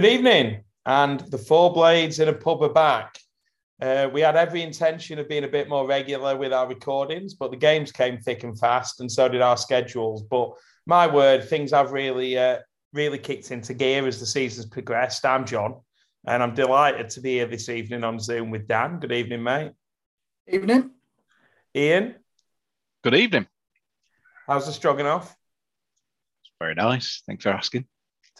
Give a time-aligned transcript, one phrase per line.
[0.00, 3.18] Good evening, and the Four Blades in a pub are back.
[3.82, 7.50] Uh, we had every intention of being a bit more regular with our recordings, but
[7.50, 10.22] the games came thick and fast, and so did our schedules.
[10.22, 10.52] But
[10.86, 12.60] my word, things have really, uh,
[12.94, 15.26] really kicked into gear as the season's progressed.
[15.26, 15.78] I'm John,
[16.26, 19.00] and I'm delighted to be here this evening on Zoom with Dan.
[19.00, 19.72] Good evening, mate.
[20.48, 20.92] Evening.
[21.76, 22.14] Ian.
[23.04, 23.48] Good evening.
[24.46, 25.36] How's the stroganoff?
[26.40, 27.22] It's very nice.
[27.26, 27.84] Thanks for asking.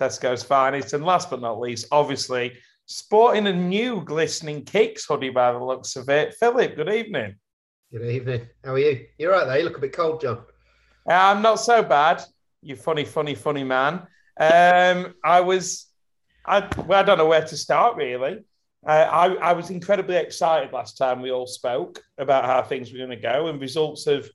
[0.01, 0.95] Tesco's finest.
[0.95, 2.55] And last but not least, obviously,
[2.87, 6.35] sporting a new glistening kicks hoodie by the looks of it.
[6.35, 7.37] Philip, good evening.
[7.93, 8.49] Good evening.
[8.65, 9.07] How are you?
[9.19, 9.59] You're right there.
[9.59, 10.43] You look a bit cold, John.
[11.09, 12.23] I'm uh, not so bad.
[12.63, 14.07] You funny, funny, funny man.
[14.39, 15.87] Um, I was,
[16.47, 18.45] I, well, I don't know where to start really.
[18.87, 22.99] Uh, I, I was incredibly excited last time we all spoke about how things were
[22.99, 24.29] going to go, and results have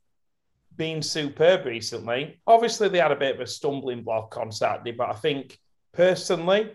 [0.77, 2.39] been superb recently.
[2.45, 5.57] Obviously, they had a bit of a stumbling block on Saturday, but I think
[5.95, 6.71] personally,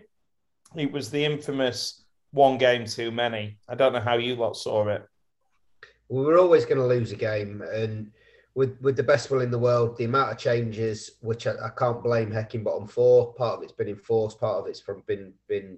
[0.75, 3.57] it was the infamous one game too many.
[3.67, 5.05] I don't know how you lot saw it.
[6.09, 8.11] We were always going to lose a game, and
[8.55, 11.69] with with the best will in the world, the amount of changes, which I, I
[11.69, 13.33] can't blame Heckingbottom for.
[13.33, 15.77] Part of it's been enforced, part of it's from been been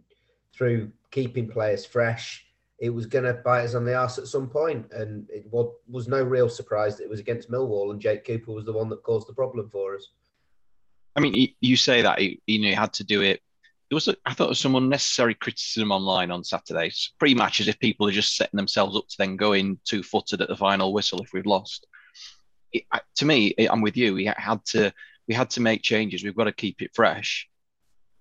[0.54, 2.46] through keeping players fresh
[2.84, 5.74] it was going to bite us on the ass at some point, and it was,
[5.90, 8.90] was no real surprise that it was against Millwall, and Jake Cooper was the one
[8.90, 10.10] that caused the problem for us.
[11.16, 13.42] I mean, you say that you know you had to do it.
[13.89, 16.92] There was, a, I thought, there was some unnecessary criticism online on Saturday.
[17.19, 20.41] Pretty much as if people are just setting themselves up to then go in two-footed
[20.41, 21.86] at the final whistle if we've lost.
[22.72, 22.86] It,
[23.17, 24.16] to me, it, I'm with you.
[24.16, 24.91] We had to,
[25.28, 26.23] we had to make changes.
[26.23, 27.47] We've got to keep it fresh.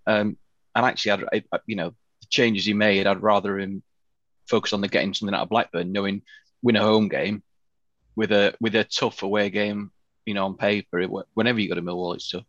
[0.06, 0.36] Um,
[0.74, 3.82] and actually, I'd, I, you know, the changes he made, I'd rather him
[4.48, 6.20] focus on the getting something out of Blackburn, knowing
[6.62, 7.42] win a home game
[8.14, 9.90] with a with a tough away game,
[10.26, 11.00] you know, on paper.
[11.00, 12.44] It, whenever you go to Millwall, it's tough.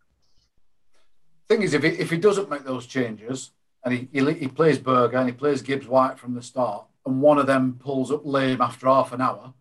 [1.50, 3.52] Thing is, if he, if he doesn't make those changes
[3.84, 7.22] and he, he, he plays Berger and he plays Gibbs White from the start, and
[7.22, 9.54] one of them pulls up lame after half an hour,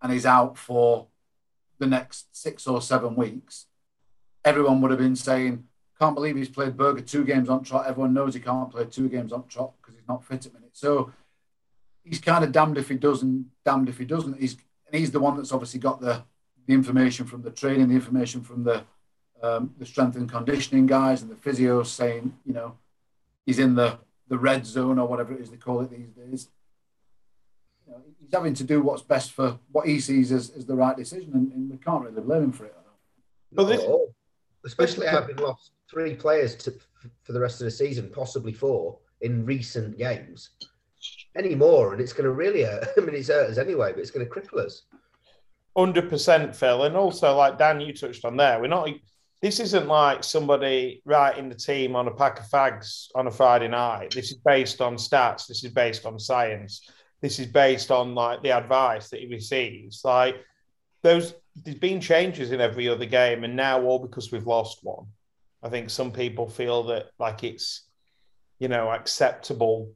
[0.00, 1.08] and he's out for
[1.78, 3.66] the next six or seven weeks,
[4.44, 5.64] everyone would have been saying,
[5.98, 9.08] "Can't believe he's played Berger two games on trot." Everyone knows he can't play two
[9.08, 10.70] games on trot because he's not fit at minute.
[10.72, 11.12] So
[12.04, 14.40] he's kind of damned if he does and damned if he doesn't.
[14.40, 14.56] He's
[14.86, 16.22] and he's the one that's obviously got the
[16.66, 18.84] the information from the training, the information from the
[19.44, 22.76] um, the strength and conditioning guys and the physios saying, you know,
[23.46, 26.48] he's in the the red zone or whatever it is they call it these days.
[27.86, 30.74] You know, he's having to do what's best for what he sees as, as the
[30.74, 32.74] right decision, and, and we can't really blame him for it.
[33.52, 33.84] But this,
[34.64, 36.74] especially having lost three players to,
[37.22, 40.50] for the rest of the season, possibly four in recent games
[41.36, 42.88] anymore, and it's going to really hurt.
[42.96, 44.82] I mean, it's hurt us anyway, but it's going to cripple us.
[45.76, 48.60] Hundred percent, Phil, and also like Dan, you touched on there.
[48.60, 48.88] We're not.
[49.42, 53.68] This isn't like somebody writing the team on a pack of fags on a Friday
[53.68, 54.12] night.
[54.12, 55.46] This is based on stats.
[55.46, 56.88] This is based on science.
[57.20, 60.02] This is based on like the advice that he receives.
[60.04, 60.36] Like
[61.02, 65.06] those, there's been changes in every other game, and now all because we've lost one.
[65.62, 67.88] I think some people feel that like it's,
[68.58, 69.90] you know, acceptable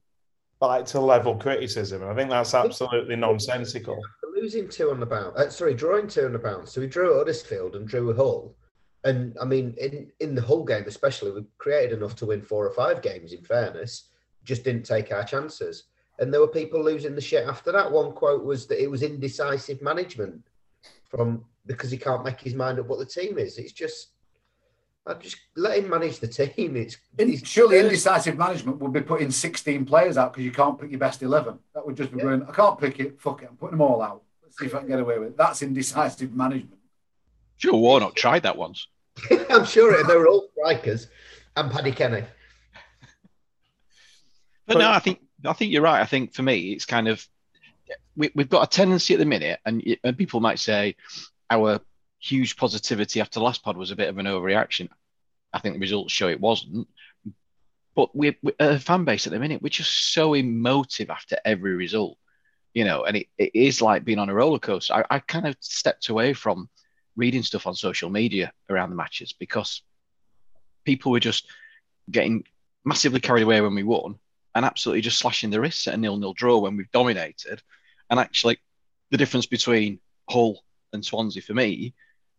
[0.61, 2.03] like to level criticism.
[2.03, 3.99] I think that's absolutely nonsensical.
[4.35, 6.73] Losing two on the bounce, uh, sorry, drawing two on the bounce.
[6.73, 8.55] So we drew at Huddersfield and drew at Hull.
[9.05, 12.67] And I mean, in, in the whole game, especially, we created enough to win four
[12.67, 14.09] or five games, in fairness,
[14.45, 15.85] just didn't take our chances.
[16.19, 17.91] And there were people losing the shit after that.
[17.91, 20.43] One quote was that it was indecisive management
[21.05, 23.59] from because he can't make his mind up what the team is.
[23.59, 24.09] It's just
[25.09, 26.77] I just let him manage the team.
[26.77, 30.91] It's, it's surely indecisive management would be putting 16 players out because you can't pick
[30.91, 31.59] your best 11.
[31.75, 32.25] That would just be yeah.
[32.25, 34.23] going, I can't pick it, fuck it, I'm putting them all out.
[34.43, 35.37] Let's see if I can get away with it.
[35.37, 36.78] That's indecisive management.
[37.59, 38.89] Sure, Warnock tried that once.
[39.51, 41.09] I'm sure they were all strikers
[41.57, 42.23] and Paddy Kenny.
[44.67, 46.01] But, but no, I think I think you're right.
[46.01, 47.27] I think for me, it's kind of
[48.17, 50.97] we, have got a tendency at the minute, and, and people might say
[51.51, 51.81] our
[52.19, 54.89] huge positivity after the last pod was a bit of an overreaction.
[55.53, 56.89] I think the results show it wasn't.
[57.95, 61.75] But we're, we're a fan base at the minute, we're just so emotive after every
[61.75, 62.19] result,
[62.75, 64.95] you know, and it, it is like being on a roller coaster.
[64.95, 66.69] I, I kind of stepped away from
[67.19, 69.83] reading stuff on social media around the matches because
[70.85, 71.47] people were just
[72.11, 72.45] getting
[72.85, 74.19] massively carried away when we won
[74.55, 77.61] and absolutely just slashing the wrists at a nil-nil draw when we've dominated.
[78.09, 78.59] And actually,
[79.11, 79.99] the difference between
[80.31, 81.93] Hull and Swansea for me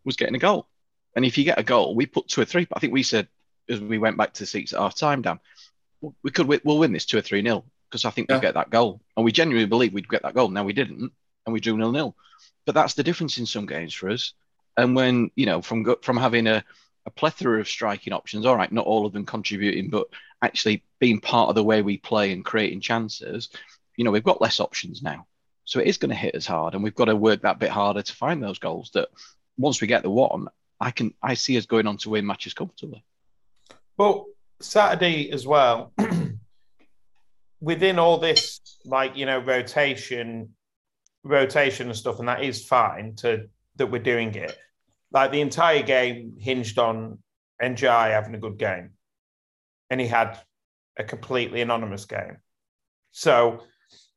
[0.06, 0.68] was getting a goal.
[1.16, 2.68] And if you get a goal, we put two or three.
[2.74, 3.28] I think we said
[3.68, 5.40] as we went back to the seats at half time, Dan,
[6.24, 8.36] we could we'll win this two or three nil because I think yeah.
[8.36, 9.02] we'll get that goal.
[9.16, 10.50] And we genuinely believe we'd get that goal.
[10.50, 11.12] Now we didn't,
[11.46, 12.16] and we drew nil nil.
[12.66, 14.34] But that's the difference in some games for us.
[14.78, 16.64] And when you know from from having a
[17.10, 18.46] a plethora of striking options.
[18.46, 20.08] All right, not all of them contributing, but
[20.42, 23.50] actually being part of the way we play and creating chances.
[23.98, 25.26] You know, we've got less options now,
[25.66, 27.72] so it is going to hit us hard, and we've got to work that bit
[27.72, 28.92] harder to find those goals.
[28.94, 29.10] That
[29.58, 30.48] once we get the one,
[30.80, 33.04] I can I see us going on to win matches comfortably.
[33.98, 34.28] Well,
[34.62, 35.92] Saturday as well,
[37.60, 40.54] within all this, like you know, rotation,
[41.24, 44.56] rotation and stuff, and that is fine to that we're doing it.
[45.12, 47.18] Like the entire game hinged on
[47.62, 48.92] Ndiaye having a good game,
[49.90, 50.38] and he had
[50.98, 52.38] a completely anonymous game.
[53.12, 53.64] So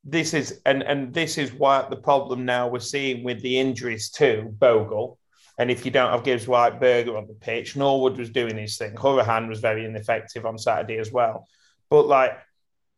[0.04, 4.10] this is and and this is what the problem now we're seeing with the injuries
[4.10, 5.18] to Bogle.
[5.58, 8.76] And if you don't have Gibbs White Berger on the pitch, Norwood was doing his
[8.78, 8.94] thing.
[8.94, 11.46] Hourihane was very ineffective on Saturday as well.
[11.90, 12.38] But like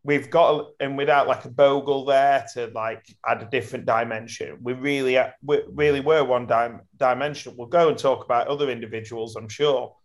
[0.04, 4.74] we've got and without like a Bogle there to like add a different dimension, we
[4.74, 7.56] really uh, we really were one dim- dimensional.
[7.56, 9.96] We'll go and talk about other individuals, I'm sure.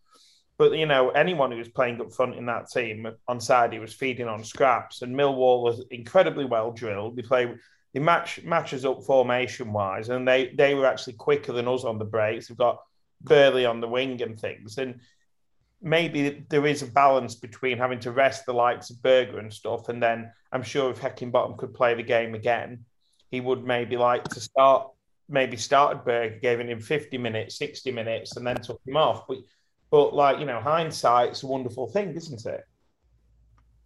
[0.57, 3.93] But you know, anyone who was playing up front in that team on Saturday was
[3.93, 7.15] feeding on scraps, and Millwall was incredibly well drilled.
[7.15, 7.53] They play
[7.93, 11.99] they match matches up formation wise, and they they were actually quicker than us on
[11.99, 12.49] the breaks.
[12.49, 12.79] We've got
[13.21, 15.01] Burley on the wing and things, and
[15.81, 19.89] maybe there is a balance between having to rest the likes of Berger and stuff,
[19.89, 22.85] and then I'm sure if Heckingbottom could play the game again,
[23.31, 24.89] he would maybe like to start
[25.29, 29.27] maybe started Berger, gave him 50 minutes, 60 minutes, and then took him off.
[29.27, 29.37] But
[29.91, 32.63] but like you know, hindsight's a wonderful thing, isn't it?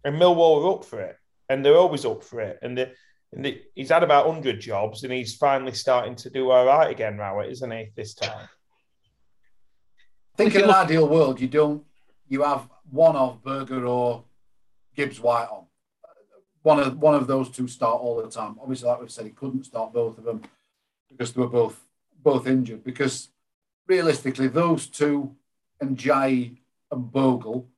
[0.04, 1.16] And Millwall are up for it,
[1.48, 2.58] and they're always up for it.
[2.60, 2.92] And, the,
[3.32, 6.90] and the, he's had about hundred jobs, and he's finally starting to do all right
[6.90, 7.90] again, Rowett, isn't he?
[7.94, 8.48] This time.
[10.36, 11.84] Think in an ideal world, you don't
[12.28, 14.24] you have one of Berger or
[14.96, 15.66] Gibbs White on.
[16.62, 18.56] One of one of those two start all the time.
[18.60, 20.42] Obviously, like we've said, he couldn't start both of them
[21.08, 21.80] because they were both
[22.22, 22.82] both injured.
[22.82, 23.28] Because
[23.86, 25.36] realistically, those two
[25.80, 26.52] and Jai
[26.90, 27.68] and Bogle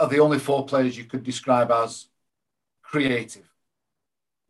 [0.00, 2.06] are the only four players you could describe as
[2.82, 3.48] creative,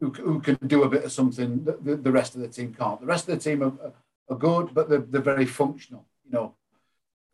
[0.00, 2.75] who, who can do a bit of something that the, the rest of the team
[2.75, 3.00] can't.
[3.00, 3.93] The rest of the team are,
[4.29, 6.06] are good, but they're, they're very functional.
[6.25, 6.55] You know,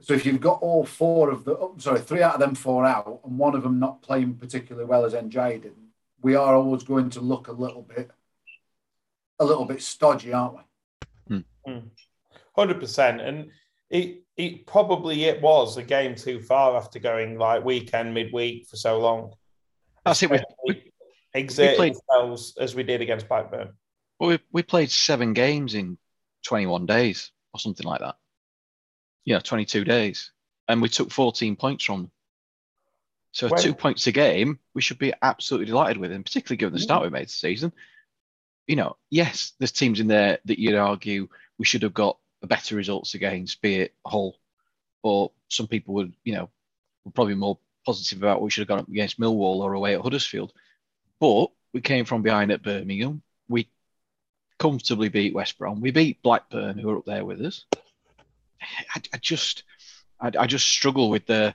[0.00, 2.84] so if you've got all four of the, oh, sorry, three out of them four
[2.84, 5.74] out, and one of them not playing particularly well as Ndiaye did,
[6.20, 8.10] we are always going to look a little bit,
[9.38, 10.60] a little bit stodgy, aren't we?
[11.66, 11.78] Hmm.
[12.54, 13.50] Hundred percent, and
[13.90, 18.76] it it probably it was a game too far after going like weekend midweek for
[18.76, 19.32] so long.
[20.04, 20.30] That's it.
[20.30, 20.92] We, we
[21.32, 23.72] exert we ourselves as we did against Blackburn.
[24.20, 25.98] Well, we, we played seven games in
[26.44, 28.16] 21 days or something like that.
[29.24, 30.30] Yeah, 22 days.
[30.68, 32.10] And we took 14 points from them.
[33.32, 36.72] So well, two points a game, we should be absolutely delighted with, and particularly given
[36.72, 37.72] the start we made the season.
[38.68, 41.28] You know, yes, there's teams in there that you'd argue
[41.58, 44.36] we should have got better results against, be it Hull,
[45.02, 46.48] or some people would, you know,
[47.04, 50.00] were probably more positive about we should have gone up against Millwall or away at
[50.00, 50.52] Huddersfield.
[51.18, 53.22] But we came from behind at Birmingham.
[53.48, 53.68] We
[54.58, 55.80] comfortably beat West Brom.
[55.80, 57.64] We beat Blackburn, who are up there with us.
[58.94, 59.64] I, I just,
[60.20, 61.54] I, I, just struggle with the,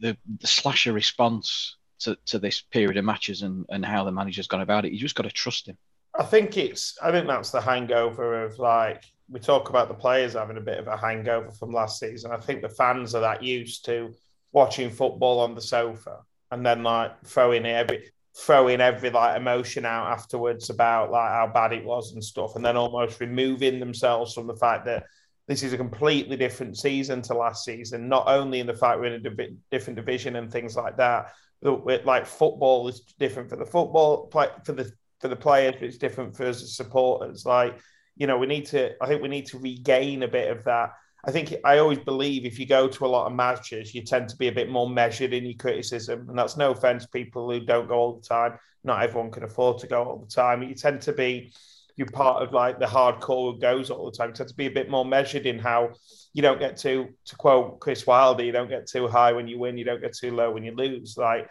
[0.00, 4.46] the the slasher response to, to this period of matches and, and how the manager's
[4.46, 4.92] gone about it.
[4.92, 5.76] You just got to trust him.
[6.18, 6.96] I think it's.
[7.02, 10.78] I think that's the hangover of like we talk about the players having a bit
[10.78, 12.30] of a hangover from last season.
[12.30, 14.14] I think the fans are that used to
[14.52, 20.06] watching football on the sofa and then like throwing every throwing every like emotion out
[20.06, 24.46] afterwards about like how bad it was and stuff, and then almost removing themselves from
[24.46, 25.04] the fact that
[25.46, 28.08] this is a completely different season to last season.
[28.08, 31.32] Not only in the fact we're in a div- different division and things like that,
[31.62, 35.84] but like football is different for the football play for the for the players, but
[35.84, 37.44] it's different for us as supporters.
[37.46, 37.78] Like
[38.16, 38.92] you know, we need to.
[39.02, 40.90] I think we need to regain a bit of that.
[41.26, 44.28] I think I always believe if you go to a lot of matches, you tend
[44.28, 47.60] to be a bit more measured in your criticism, and that's no offense people who
[47.60, 48.58] don't go all the time.
[48.84, 50.62] Not everyone can afford to go all the time.
[50.62, 51.52] You tend to be
[51.96, 54.30] you're part of like the hardcore goes all the time.
[54.30, 55.90] You tend to be a bit more measured in how
[56.32, 59.58] you don't get too to quote Chris Wilder, you don't get too high when you
[59.58, 61.16] win, you don't get too low when you lose.
[61.16, 61.48] Like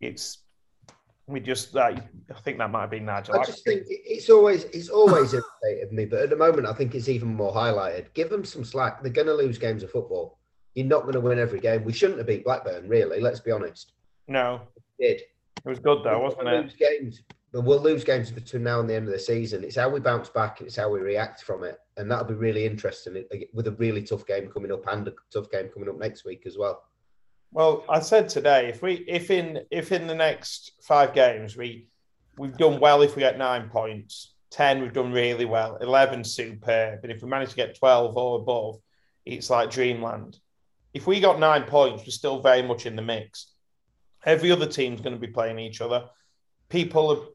[0.00, 0.38] it's
[1.26, 1.98] we just like
[2.34, 3.38] I think that might be Nigel.
[3.38, 5.34] I just think it's always it's always
[5.64, 8.12] irritated me, but at the moment I think it's even more highlighted.
[8.14, 9.02] Give them some slack.
[9.02, 10.38] They're going to lose games of football.
[10.74, 11.84] You're not going to win every game.
[11.84, 13.20] We shouldn't have beat Blackburn, really.
[13.20, 13.92] Let's be honest.
[14.26, 14.62] No,
[14.98, 15.20] we did.
[15.64, 16.62] It was good though, wasn't it?
[16.62, 17.22] Lose games,
[17.52, 19.62] but we'll lose games between now and the end of the season.
[19.62, 20.62] It's how we bounce back.
[20.62, 24.26] It's how we react from it, and that'll be really interesting with a really tough
[24.26, 26.82] game coming up and a tough game coming up next week as well.
[27.52, 31.88] Well, I said today, if we if in if in the next five games we
[32.38, 37.00] we've done well if we get nine points, ten we've done really well, eleven superb,
[37.02, 38.78] and if we manage to get twelve or above,
[39.26, 40.38] it's like dreamland.
[40.94, 43.48] If we got nine points, we're still very much in the mix.
[44.24, 46.04] Every other team's going to be playing each other.
[46.72, 47.28] People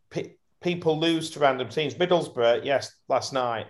[0.62, 1.94] people lose to random teams.
[1.94, 3.67] Middlesbrough, yes, last night.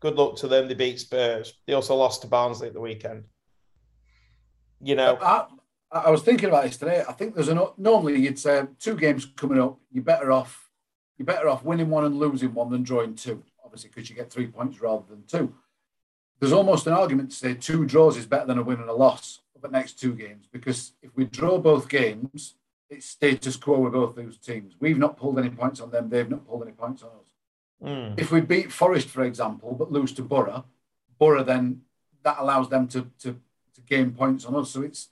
[0.00, 0.68] Good luck to them.
[0.68, 1.54] They beat Spurs.
[1.66, 3.24] They also lost to Barnsley at the weekend.
[4.82, 5.46] You know, I,
[5.90, 7.02] I was thinking about this today.
[7.08, 9.78] I think there's an normally you'd say two games coming up.
[9.90, 10.68] You're better off
[11.16, 14.30] you're better off winning one and losing one than drawing two, obviously because you get
[14.30, 15.54] three points rather than two.
[16.38, 18.94] There's almost an argument to say two draws is better than a win and a
[18.94, 22.56] loss for the next two games because if we draw both games,
[22.90, 24.74] it's status quo with both those teams.
[24.80, 26.08] We've not pulled any points on them.
[26.08, 27.28] They've not pulled any points on us.
[27.82, 28.18] Mm.
[28.18, 30.64] If we beat Forest, for example, but lose to Borough,
[31.18, 31.82] Borough then
[32.22, 33.36] that allows them to, to,
[33.74, 34.70] to gain points on us.
[34.70, 35.08] So it's,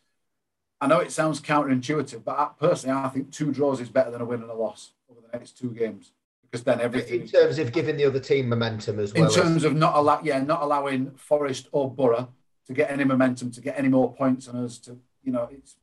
[0.80, 4.20] I know it sounds counterintuitive, but I, personally, I think two draws is better than
[4.20, 7.22] a win and a loss over the next two games because then everything.
[7.22, 9.24] In terms of giving the other team momentum as well.
[9.24, 9.64] In terms as...
[9.64, 12.28] of not allow, yeah, not allowing Forest or Borough
[12.66, 14.78] to get any momentum, to get any more points on us.
[14.78, 15.76] To you know, it's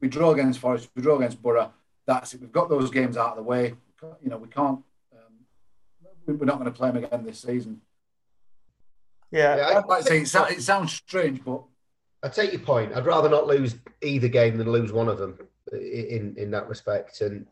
[0.00, 1.72] we draw against Forest, we draw against Borough.
[2.06, 2.40] That's it.
[2.40, 3.74] We've got those games out of the way.
[4.22, 4.80] You know, we can't.
[5.12, 7.80] Um, we're not going to play them again this season.
[9.30, 11.62] Yeah, yeah I, like I say, it, it sounds strange, but
[12.22, 12.94] I take your point.
[12.94, 15.38] I'd rather not lose either game than lose one of them
[15.72, 17.20] in in that respect.
[17.20, 17.46] And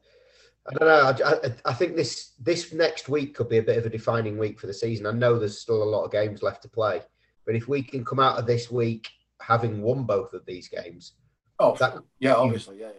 [0.66, 1.26] I don't know.
[1.26, 4.58] I, I, think this this next week could be a bit of a defining week
[4.58, 5.06] for the season.
[5.06, 7.02] I know there's still a lot of games left to play,
[7.44, 9.08] but if we can come out of this week
[9.40, 11.12] having won both of these games,
[11.58, 12.90] oh that, yeah, obviously, yeah,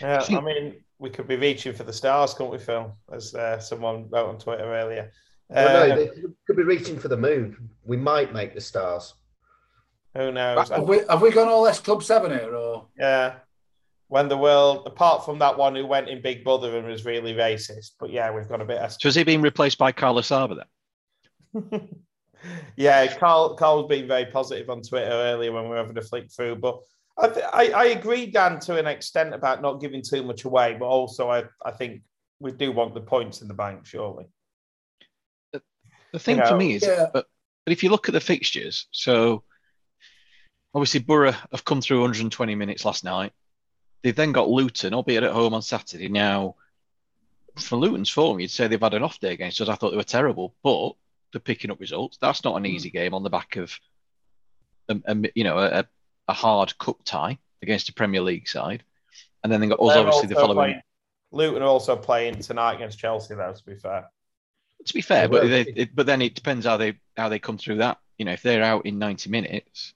[0.00, 0.22] yeah.
[0.30, 2.94] Yeah, I mean, we could be reaching for the stars, couldn't we, Phil?
[3.10, 5.10] As uh, someone wrote on Twitter earlier.
[5.48, 6.10] Well, no, uh, they
[6.46, 7.70] could be reaching for the moon.
[7.84, 9.14] We might make the stars.
[10.16, 10.68] Who knows?
[10.70, 13.36] Have we, have we gone all S Club Seven here, or yeah?
[14.08, 17.34] when the world, apart from that one who went in Big Brother and was really
[17.34, 18.78] racist, but yeah, we've got a bit.
[18.78, 18.92] Of...
[18.92, 20.66] So has he been replaced by Carlos Saba
[21.52, 21.88] then?
[22.76, 26.30] yeah, Carl Carl's been very positive on Twitter earlier when we were having a flick
[26.30, 26.78] through, but
[27.18, 30.76] I, th- I, I agree, Dan, to an extent about not giving too much away,
[30.78, 32.02] but also I, I think
[32.40, 34.26] we do want the points in the bank, surely.
[35.52, 35.62] The,
[36.12, 37.06] the thing you know, for me is, yeah.
[37.12, 37.26] but,
[37.64, 39.44] but if you look at the fixtures, so
[40.74, 43.32] obviously Borough have come through 120 minutes last night.
[44.02, 46.08] They've then got Luton, albeit at home on Saturday.
[46.08, 46.56] Now,
[47.56, 49.70] for Luton's form, you'd say they've had an off day against us.
[49.70, 50.92] I thought they were terrible, but
[51.32, 52.18] they're picking up results.
[52.20, 52.76] That's not an hmm.
[52.76, 53.72] easy game on the back of,
[54.90, 55.86] a, a you know, a,
[56.28, 58.82] a, hard cup tie against a Premier League side,
[59.42, 60.56] and then they got us obviously the following.
[60.56, 60.82] Playing,
[61.32, 63.52] Luton are also playing tonight against Chelsea, though.
[63.52, 64.08] To be fair.
[64.84, 67.58] To be fair, but they, it, but then it depends how they how they come
[67.58, 67.98] through that.
[68.18, 69.94] You know, if they're out in ninety minutes,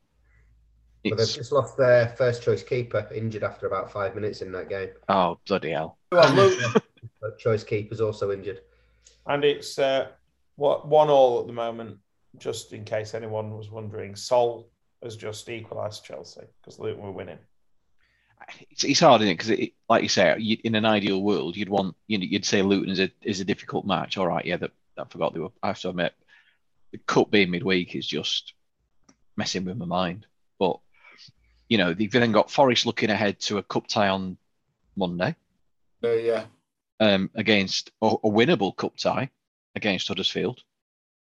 [1.05, 4.69] but they've just lost their first choice keeper, injured after about five minutes in that
[4.69, 4.91] game.
[5.09, 5.99] Oh bloody hell!
[7.39, 8.61] choice keeper's also injured,
[9.27, 10.09] and it's uh,
[10.57, 11.99] what one all at the moment.
[12.39, 14.69] Just in case anyone was wondering, Sol
[15.02, 17.38] has just equalised Chelsea because Luton were winning.
[18.71, 19.35] It's, it's hard, isn't it?
[19.35, 22.45] Because, it, like you say, you, in an ideal world, you'd want you know, you'd
[22.45, 24.16] say Luton is a is a difficult match.
[24.16, 25.50] All right, yeah, that I forgot they were.
[25.62, 26.14] I have to admit,
[26.92, 28.54] the cup being midweek is just
[29.37, 30.26] messing with my mind.
[30.59, 30.78] But
[31.69, 34.37] you know, they've then got Forest looking ahead to a cup tie on
[34.97, 35.37] Monday.
[36.02, 36.45] Uh, yeah.
[36.99, 39.30] Um, against a, a, winnable cup tie
[39.75, 40.62] against Huddersfield.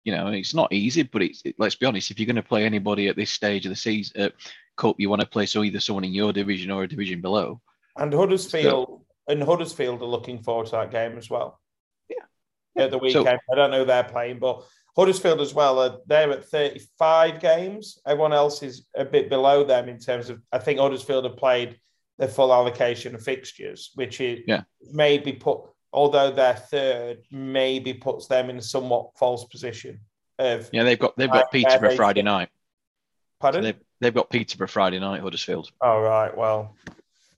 [0.04, 2.10] You know, it's not easy, but it's it, let's be honest.
[2.10, 4.28] If you're going to play anybody at this stage of the season, uh,
[4.76, 7.60] cup, you want to play so either someone in your division or a division below.
[7.96, 11.60] And Huddersfield so, and Huddersfield are looking forward to that game as well.
[12.08, 12.84] Yeah.
[12.84, 14.64] At the weekend, so, I don't know they're playing, but
[14.96, 17.98] Huddersfield as well, uh, they're at 35 games.
[18.06, 21.78] Everyone else is a bit below them in terms of, I think Huddersfield have played
[22.18, 24.62] their full allocation of fixtures, which is yeah.
[24.92, 25.60] maybe put,
[25.92, 30.00] although they're third, maybe puts them in a somewhat false position.
[30.38, 32.48] Of, yeah, they've got they've got Peterborough Friday night.
[33.40, 33.62] Pardon?
[33.62, 35.70] So they've, they've got Peterborough Friday night, Huddersfield.
[35.80, 36.34] Oh, right.
[36.36, 36.76] Well,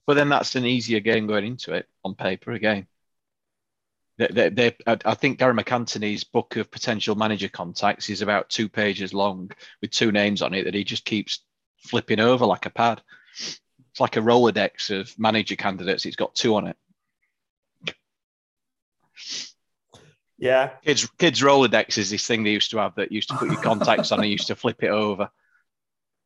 [0.05, 2.87] but then that's an easier game going into it on paper again.
[4.17, 9.11] They, they, I think Gary McAntony's book of potential manager contacts is about two pages
[9.11, 9.49] long
[9.81, 11.39] with two names on it that he just keeps
[11.77, 13.01] flipping over like a pad.
[13.39, 16.05] It's like a Rolodex of manager candidates.
[16.05, 16.77] It's got two on it.
[20.37, 20.71] Yeah.
[20.83, 23.61] Kids, kids Rolodex is this thing they used to have that used to put your
[23.61, 25.29] contacts on and used to flip it over.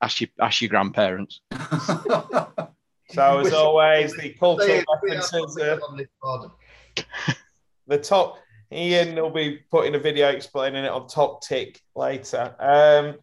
[0.01, 1.41] Ask your, ask your grandparents.
[1.51, 5.57] so as always, the cultural references.
[5.57, 5.77] Uh,
[7.87, 8.39] the top
[8.71, 12.55] Ian will be putting a video explaining it on top tick later.
[12.59, 13.17] Um,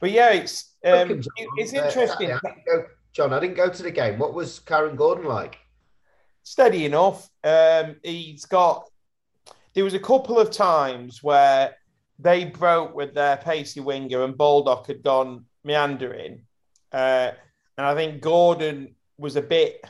[0.00, 1.20] but yeah, it's um,
[1.56, 2.30] it's interesting.
[2.30, 4.18] Uh, I go, John, I didn't go to the game.
[4.18, 5.58] What was Kyron Gordon like?
[6.48, 7.28] Steady enough.
[7.44, 8.88] Um, he's got.
[9.74, 11.76] There was a couple of times where
[12.18, 16.40] they broke with their pacey winger and Baldock had gone meandering.
[16.90, 17.32] Uh,
[17.76, 19.84] and I think Gordon was a bit.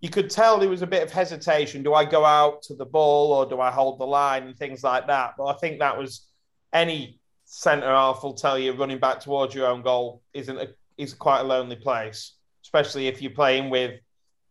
[0.00, 1.84] You could tell there was a bit of hesitation.
[1.84, 4.82] Do I go out to the ball or do I hold the line and things
[4.82, 5.34] like that?
[5.38, 6.26] But I think that was
[6.72, 11.14] any centre half will tell you running back towards your own goal isn't a, is
[11.14, 12.32] quite a lonely place,
[12.64, 14.00] especially if you're playing with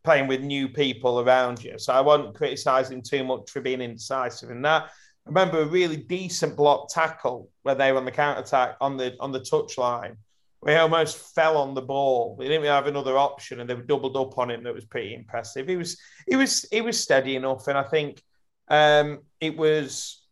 [0.04, 1.78] playing with new people around you.
[1.78, 4.84] So I wasn't criticising too much for being indecisive in that.
[5.26, 8.98] I remember a really decent block tackle where they were on the counter attack on
[8.98, 10.18] the on the touch line.
[10.62, 12.36] We almost fell on the ball.
[12.38, 14.64] We didn't have another option, and they were doubled up on him.
[14.64, 15.68] That was pretty impressive.
[15.68, 18.22] He was he was he was steady enough, and I think
[18.68, 20.26] um, it was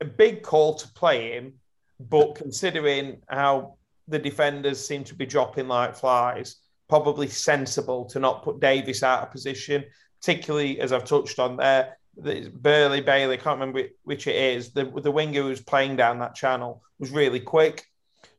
[0.00, 1.54] a big call to play him.
[2.00, 6.56] But considering how the defenders seem to be dropping like flies,
[6.88, 9.84] probably sensible to not put Davis out of position,
[10.20, 11.98] particularly as I've touched on there.
[12.16, 14.72] Burley Bailey, I can't remember which it is.
[14.72, 17.84] The the winger who was playing down that channel was really quick.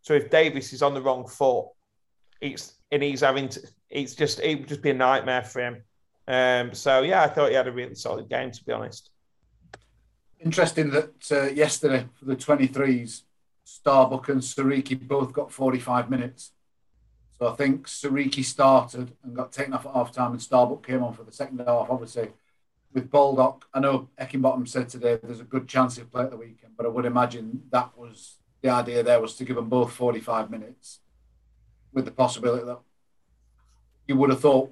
[0.01, 1.67] So if Davis is on the wrong foot,
[2.41, 5.83] it's and he's having to, it's just it would just be a nightmare for him.
[6.27, 9.09] Um, so yeah, I thought he had a really solid game to be honest.
[10.39, 13.23] Interesting that uh, yesterday for the 23s,
[13.65, 16.51] Starbuck and Siriki both got 45 minutes.
[17.39, 21.01] So I think Siriki started and got taken off at half time, and Starbuck came
[21.01, 21.89] on for the second half.
[21.89, 22.29] Obviously,
[22.93, 26.37] with Baldock, I know Heckingbottom said today there's a good chance he'll play at the
[26.37, 29.93] weekend, but I would imagine that was the idea there was to give them both
[29.93, 30.99] 45 minutes
[31.93, 32.79] with the possibility that
[34.07, 34.71] you would have thought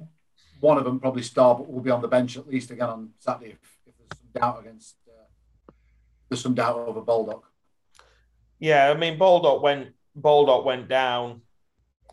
[0.59, 3.51] one of them probably Starbuck will be on the bench at least again on Saturday
[3.51, 5.71] if, if there's some doubt against uh,
[6.27, 7.43] there's some doubt over Baldock.
[8.59, 11.41] Yeah, I mean Baldock went Baldock went down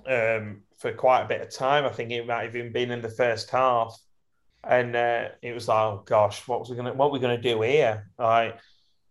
[0.06, 1.84] um, for quite a bit of time.
[1.84, 3.99] I think it might have even been in the first half,
[4.62, 7.62] and uh, it was like, oh gosh, what was we gonna what we gonna do
[7.62, 8.11] here?
[8.18, 8.58] Like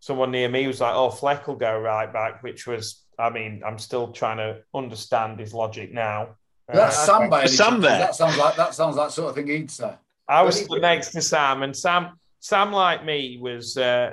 [0.00, 3.62] someone near me was like, oh, Fleck will go right back, which was, I mean,
[3.64, 6.36] I'm still trying to understand his logic now.
[6.68, 7.98] That's uh, Sam by Sam there.
[7.98, 9.94] That sounds like that sounds like sort of thing he'd say.
[10.28, 14.12] I was stood next to Sam, and Sam, Sam like me, was uh,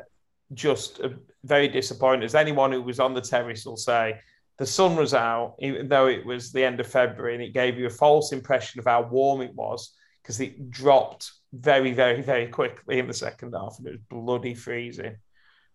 [0.54, 1.10] just uh,
[1.44, 2.26] very disappointed.
[2.26, 4.20] As anyone who was on the terrace will say,
[4.58, 7.78] the sun was out, even though it was the end of February, and it gave
[7.78, 12.48] you a false impression of how warm it was because it dropped very, very, very
[12.48, 15.18] quickly in the second half, and it was bloody freezing.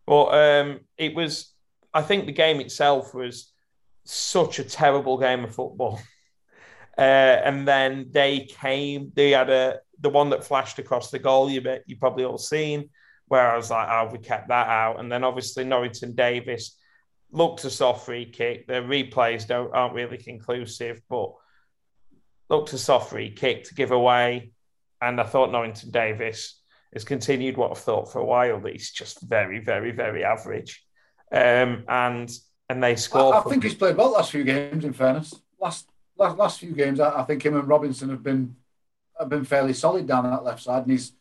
[0.07, 1.53] But um, it was,
[1.93, 3.53] I think, the game itself was
[4.05, 6.01] such a terrible game of football.
[6.99, 9.13] Uh, and then they came.
[9.15, 11.51] They had a the one that flashed across the goal.
[11.51, 12.89] You bet you probably all seen.
[13.29, 16.76] Where I was like, "Oh, we kept that out." And then obviously Norrington Davies
[17.31, 18.67] looked a soft free kick.
[18.67, 21.33] The replays don't aren't really conclusive, but
[22.49, 24.53] looked a soft free kick to give away.
[25.01, 26.55] And I thought Norrington Davies
[26.93, 30.85] has continued what I've thought for a while that he's just very, very, very average.
[31.31, 32.31] Um, and
[32.69, 33.35] and they score.
[33.35, 34.85] I, I think he's played well last few games.
[34.85, 38.57] In fairness, last last, last few games, I, I, think him and Robinson have been
[39.19, 41.13] have been fairly solid down that left side, and he's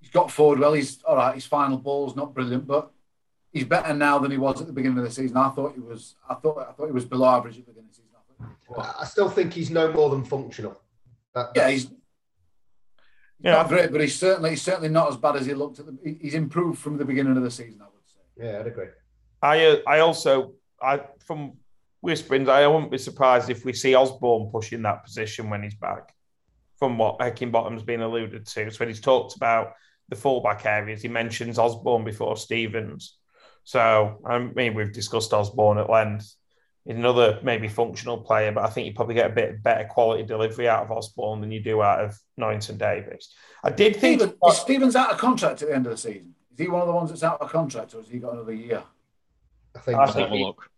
[0.00, 0.72] he's got forward well.
[0.72, 1.34] He's all right.
[1.34, 2.90] His final ball's not brilliant, but
[3.52, 5.36] he's better now than he was at the beginning of the season.
[5.36, 6.16] I thought he was.
[6.28, 6.58] I thought.
[6.68, 8.92] I thought he was below average at the beginning of the season.
[9.00, 10.80] I still think he's no more than functional.
[11.34, 11.90] That, yeah, he's.
[13.40, 15.86] Yeah, not great, but he's certainly he's certainly not as bad as he looked at
[15.86, 16.18] the.
[16.20, 17.80] He's improved from the beginning of the season.
[17.82, 18.46] I would say.
[18.46, 18.88] Yeah, I'd agree.
[19.42, 21.52] I uh, I also I from
[22.00, 26.12] whisperings I wouldn't be surprised if we see Osborn pushing that position when he's back.
[26.78, 29.72] From what Heckingbottom's been alluded to, so when he's talked about
[30.10, 33.16] the fullback areas, he mentions Osborn before Stevens.
[33.66, 36.32] So I mean, we've discussed Osborn at length.
[36.84, 40.22] He's another maybe functional player, but I think you probably get a bit better quality
[40.22, 43.34] delivery out of Osborn than you do out of Norrington Davies.
[43.64, 46.36] I did think Steven, Stevens out of contract at the end of the season.
[46.52, 48.52] Is he one of the ones that's out of contract, or has he got another
[48.52, 48.84] year?
[49.74, 49.98] I think.
[49.98, 50.70] I think, look.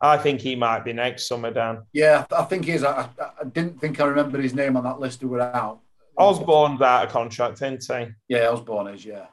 [0.00, 1.82] I think he might be next summer, Dan.
[1.92, 2.82] Yeah, I think he is.
[2.82, 3.08] I,
[3.40, 5.82] I didn't think I remembered his name on that list who were out.
[6.18, 8.12] Osborn's out of contract, isn't he?
[8.26, 9.06] Yeah, Osborn is.
[9.06, 9.26] Yeah.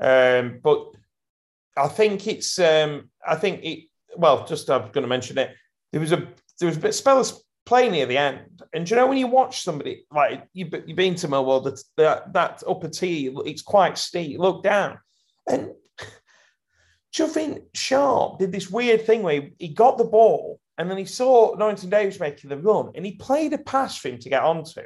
[0.00, 0.96] Um, but
[1.78, 2.58] I think it's.
[2.58, 3.84] Um, I think it.
[4.16, 5.54] Well, just I'm going to mention it.
[5.92, 6.28] There was a
[6.60, 9.62] there was a bit spells play near the end, and you know when you watch
[9.62, 14.38] somebody like you you've been to Millwall, that that that upper tee, it's quite steep.
[14.38, 14.98] Look down,
[15.48, 15.72] and
[17.12, 21.04] Juffin Sharp did this weird thing where he, he got the ball and then he
[21.04, 24.44] saw Norrington Davies making the run and he played a pass for him to get
[24.44, 24.82] onto.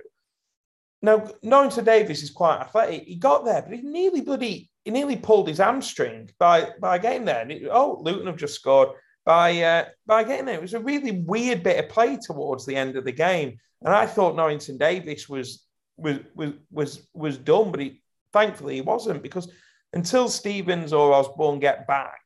[1.03, 3.03] Now, Norrington Davies is quite athletic.
[3.03, 7.25] He got there, but he nearly bloody he nearly pulled his hamstring by by getting
[7.25, 7.49] there.
[7.49, 8.91] It, oh, Luton have just scored
[9.25, 10.57] by uh, by getting there.
[10.57, 13.95] It was a really weird bit of play towards the end of the game, and
[13.95, 15.65] I thought Norrington Davies was
[15.97, 19.53] was was was was done, but he thankfully he wasn't because
[19.93, 22.21] until Stevens or Osborn get back,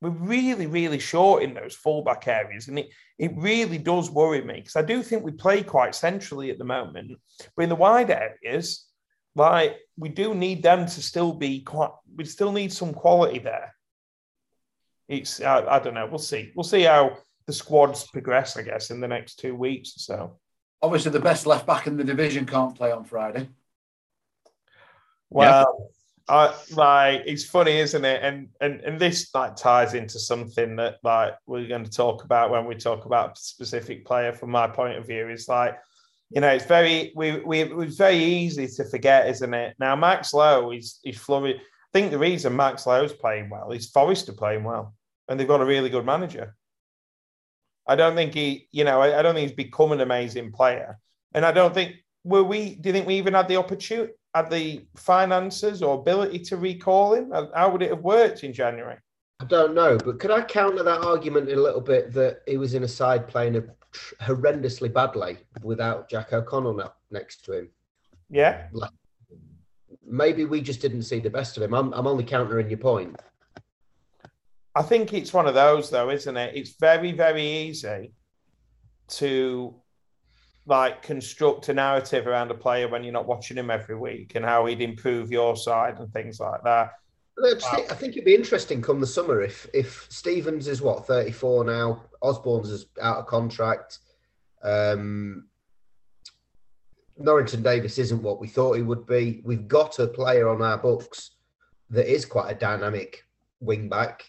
[0.00, 2.68] we're really, really short in those fullback areas.
[2.68, 6.50] And it, it really does worry me because I do think we play quite centrally
[6.50, 7.12] at the moment.
[7.56, 8.86] But in the wide areas,
[9.34, 13.74] like we do need them to still be quite, we still need some quality there.
[15.08, 16.06] It's, I, I don't know.
[16.06, 16.52] We'll see.
[16.54, 20.38] We'll see how the squads progress, I guess, in the next two weeks or so.
[20.80, 23.48] Obviously, the best left back in the division can't play on Friday.
[25.30, 25.90] Well,
[26.28, 28.22] Like it's funny, isn't it?
[28.22, 32.50] And and and this like ties into something that like we're going to talk about
[32.50, 34.32] when we talk about a specific player.
[34.32, 35.78] From my point of view, is like
[36.30, 39.74] you know it's very we we it was very easy to forget, isn't it?
[39.78, 41.60] Now Max Lowe is he's flourishing.
[41.60, 44.94] I think the reason Max Lowe's playing well is Forrester playing well,
[45.28, 46.54] and they've got a really good manager.
[47.86, 50.98] I don't think he, you know, I, I don't think he's become an amazing player,
[51.32, 52.74] and I don't think were we.
[52.74, 54.12] Do you think we even had the opportunity?
[54.38, 57.32] Had the finances or ability to recall him?
[57.54, 58.96] How would it have worked in January?
[59.40, 62.74] I don't know, but could I counter that argument a little bit that he was
[62.74, 63.68] in a side playing
[64.22, 67.68] horrendously badly without Jack O'Connell next to him?
[68.30, 68.66] Yeah.
[70.04, 71.74] maybe we just didn't see the best of him.
[71.74, 73.16] I'm, I'm only countering your point.
[74.74, 76.56] I think it's one of those, though, isn't it?
[76.56, 78.12] It's very, very easy
[79.08, 79.74] to
[80.68, 84.44] like construct a narrative around a player when you're not watching him every week and
[84.44, 86.92] how he'd improve your side and things like that.
[87.42, 91.06] I think, I think it'd be interesting come the summer if if Stevens is what
[91.06, 94.00] 34 now, Osborn's is out of contract.
[94.62, 95.46] Um,
[97.16, 99.40] Norrington Davies isn't what we thought he would be.
[99.44, 101.30] We've got a player on our books
[101.90, 103.24] that is quite a dynamic
[103.60, 104.24] wing back.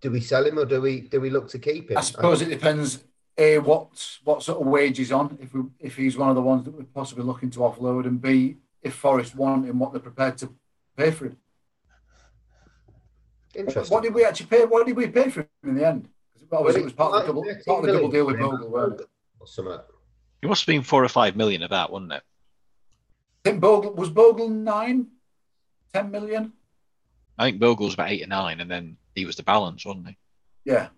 [0.00, 1.98] Do we sell him or do we do we look to keep him?
[1.98, 3.00] I suppose it depends
[3.38, 6.42] a what what sort of wage he's on if we, if he's one of the
[6.42, 10.00] ones that we're possibly looking to offload, and b if Forest want him, what they're
[10.00, 10.52] prepared to
[10.96, 11.36] pay for him.
[13.54, 13.94] Interesting.
[13.94, 14.64] What did we actually pay?
[14.64, 16.08] What did we pay for him in the end?
[16.50, 19.00] Obviously, it was part of the double, part of the double deal with Bogle, weren't
[19.00, 19.08] it?
[20.42, 22.22] It must have been four or five million of that, wasn't it?
[23.44, 25.08] I think Bogle was Bogle nine,
[25.92, 26.52] 10 million.
[27.38, 30.08] I think Bogle was about eight or nine, and then he was the balance, wasn't
[30.08, 30.18] he?
[30.64, 30.88] Yeah.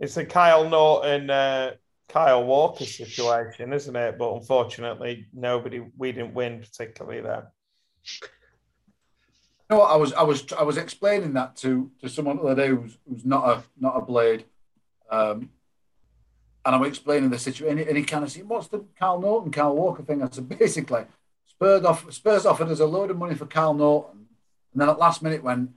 [0.00, 1.72] It's a Kyle Naughton uh,
[2.08, 4.18] Kyle Walker situation, isn't it?
[4.18, 7.50] But unfortunately, nobody we didn't win particularly there.
[8.12, 8.28] You
[9.70, 9.90] know what?
[9.90, 12.98] I was I was I was explaining that to to someone the other day who's,
[13.08, 14.44] who's not a not a blade,
[15.10, 15.50] um,
[16.66, 19.74] and I'm explaining the situation, and he kind of said, "What's the Kyle Naughton, Kyle
[19.74, 21.06] Walker thing?" I said, basically,
[21.46, 24.26] Spurs off Spurs offered us a load of money for Kyle Naughton,
[24.72, 25.72] and then at last minute when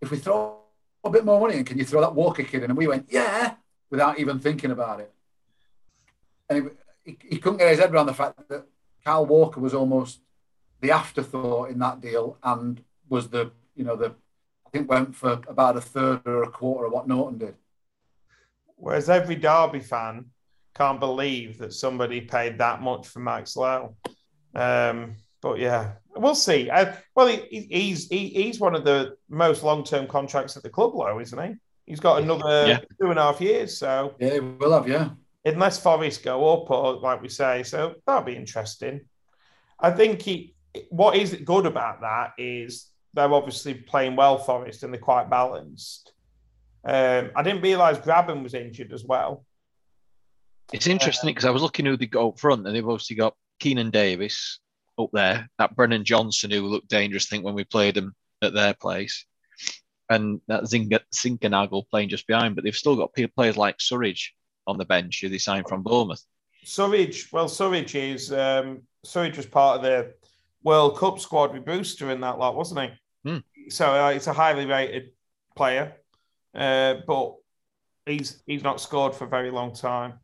[0.00, 0.58] if we throw
[1.02, 2.70] a bit more money in, can you throw that Walker kid in?
[2.70, 3.54] And we went, yeah,
[3.90, 5.12] without even thinking about it
[6.48, 6.70] and
[7.04, 8.66] he, he, couldn't get his head around the fact that
[9.04, 10.20] Kyle Walker was almost
[10.80, 14.14] the afterthought in that deal and was the you know the
[14.66, 17.54] I think went for about a third or a quarter of what Naughton did.
[18.76, 20.26] Whereas every Derby fan
[20.74, 23.96] can't believe that somebody paid that much for Max Lowe.
[24.54, 26.68] Um, but yeah, we'll see.
[26.68, 30.70] Uh, well, he, he's he, he's one of the most long term contracts at the
[30.70, 31.54] club, Lowe, isn't he?
[31.86, 32.78] He's got another yeah.
[33.00, 33.78] two and a half years.
[33.78, 35.10] So yeah, he will have yeah
[35.46, 37.62] unless Forest go up or like we say.
[37.62, 39.02] So that'll be interesting.
[39.78, 40.54] I think he,
[40.90, 46.12] what is good about that is they're obviously playing well Forest and they're quite balanced.
[46.84, 49.44] Um, I didn't realise Grabban was injured as well.
[50.72, 53.16] It's interesting because uh, I was looking who they got up front, and they've obviously
[53.16, 54.58] got Keinan Davis
[54.98, 58.52] up there, that Brennan Johnson who looked dangerous, I think, when we played them at
[58.52, 59.26] their place,
[60.10, 62.54] and that Zinckernagel playing just behind.
[62.56, 64.30] But they've still got players like Surridge
[64.66, 66.22] on the bench who they signed from Bournemouth.
[66.64, 70.14] Surridge, well, Surridge is um, Surridge was part of the
[70.64, 73.30] World Cup squad with Brewster in that lot, wasn't he?
[73.30, 73.38] Hmm.
[73.68, 75.10] So uh, it's a highly rated
[75.54, 75.94] player,
[76.54, 77.36] uh, but
[78.04, 80.14] he's he's not scored for a very long time.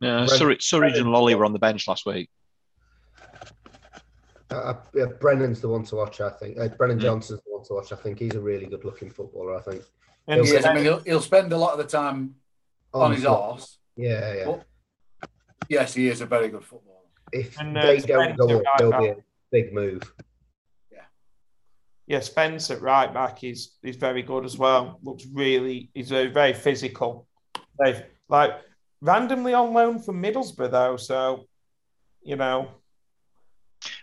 [0.00, 2.28] Yeah, Surridge, Surridge and Lolley were on the bench last week.
[4.50, 6.20] Uh, yeah, Brennan's the one to watch.
[6.20, 7.04] I think uh, Brennan yeah.
[7.04, 7.92] Johnson's the one to watch.
[7.92, 9.56] I think he's a really good-looking footballer.
[9.56, 9.82] I think.
[10.26, 12.34] And he'll, yeah, I he'll, he'll spend a lot of the time
[12.92, 14.44] on, on his arse yeah, yeah.
[14.46, 15.30] But,
[15.68, 16.98] yes, he is a very good footballer.
[17.32, 19.16] If and, uh, they don't go up, there'll be a
[19.50, 20.02] big move.
[20.90, 21.04] Yeah.
[22.06, 24.98] Yeah, Spence at right back is is very good as well.
[25.02, 27.26] Looks really, he's very, very physical.
[27.82, 28.52] They've like
[29.00, 31.46] randomly on loan from Middlesbrough though, so
[32.22, 32.68] you know.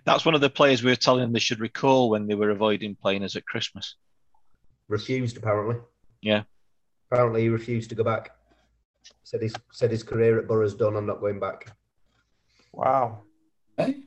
[0.06, 2.49] That's one of the players we were telling them they should recall when they were
[2.49, 3.95] avoiding playing us at Christmas.
[4.88, 5.75] Refused apparently.
[6.21, 6.43] Yeah.
[7.12, 8.32] Apparently he refused to go back.
[9.23, 10.95] Said his said his career at Borough's done.
[10.95, 11.75] I'm not going back.
[12.71, 13.23] Wow.
[13.77, 14.03] Hey.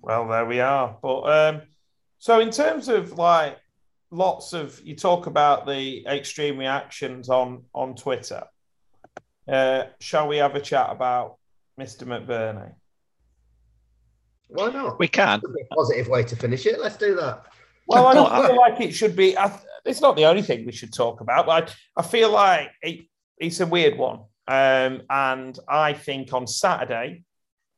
[0.00, 0.96] Well, there we are.
[1.00, 1.62] But um,
[2.18, 3.58] so in terms of like
[4.10, 8.44] lots of you talk about the extreme reactions on on Twitter.
[9.48, 11.36] Uh, shall we have a chat about
[11.80, 12.04] Mr.
[12.04, 12.74] McBurnie?
[14.48, 14.98] Why not?
[14.98, 15.40] We can.
[15.40, 16.80] A positive way to finish it.
[16.80, 17.46] Let's do that.
[17.86, 19.36] Well, I don't feel like it should be.
[19.36, 22.70] I, it's not the only thing we should talk about, but I, I feel like
[22.82, 23.06] it,
[23.38, 24.20] it's a weird one.
[24.48, 27.24] Um, and I think on Saturday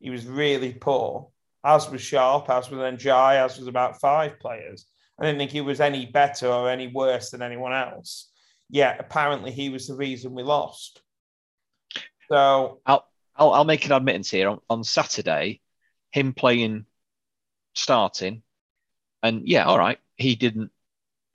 [0.01, 1.29] he was really poor,
[1.65, 4.87] as was Sharp, as was Ndiaye, as was about five players.
[5.19, 8.31] I didn't think he was any better or any worse than anyone else.
[8.71, 11.03] Yet apparently he was the reason we lost.
[12.29, 14.49] So I'll I'll, I'll make an admittance here.
[14.49, 15.61] On, on Saturday,
[16.11, 16.87] him playing
[17.75, 18.43] starting,
[19.25, 20.71] and yeah, all right, he didn't.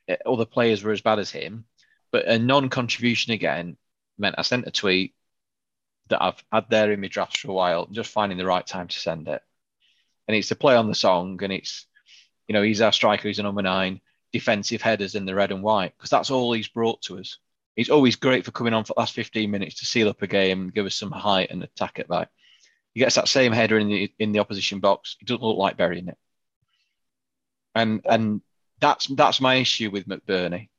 [0.07, 1.65] Eh, all the players were as bad as him,
[2.11, 3.75] but a non-contribution again
[4.17, 5.15] meant I sent a tweet
[6.07, 8.87] that I've had there in my drafts for a while, just finding the right time
[8.87, 9.41] to send it.
[10.27, 11.87] And it's to play on the song, and it's
[12.47, 14.01] you know, he's our striker, he's a number nine,
[14.33, 17.37] defensive headers in the red and white, because that's all he's brought to us.
[17.75, 20.27] He's always great for coming on for the last 15 minutes to seal up a
[20.27, 22.29] game give us some height and attack it back.
[22.93, 25.15] He gets that same header in the in the opposition box.
[25.19, 26.17] He doesn't look like burying it.
[27.75, 28.41] And and
[28.79, 30.69] that's that's my issue with McBurnie.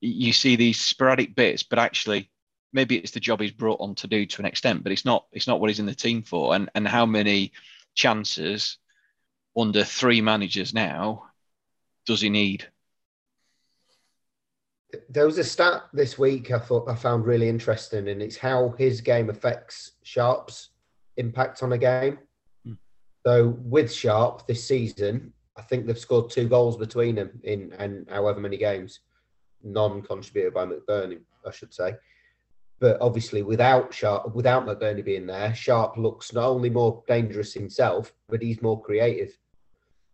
[0.00, 2.30] You see these sporadic bits, but actually
[2.72, 5.26] maybe it's the job he's brought on to do to an extent, but it's not
[5.32, 6.54] it's not what he's in the team for.
[6.54, 7.52] And and how many
[7.94, 8.78] chances
[9.56, 11.24] under three managers now
[12.06, 12.66] does he need?
[15.08, 18.74] There was a stat this week I thought I found really interesting, and it's how
[18.78, 20.70] his game affects Sharp's
[21.16, 22.18] impact on a game.
[22.64, 22.74] Hmm.
[23.26, 28.08] So with Sharp this season, I think they've scored two goals between them in and
[28.10, 29.00] however many games,
[29.62, 31.94] non-contributed by McBurnie, I should say.
[32.78, 38.12] But obviously, without Sharp, without McBurnie being there, Sharp looks not only more dangerous himself,
[38.28, 39.36] but he's more creative.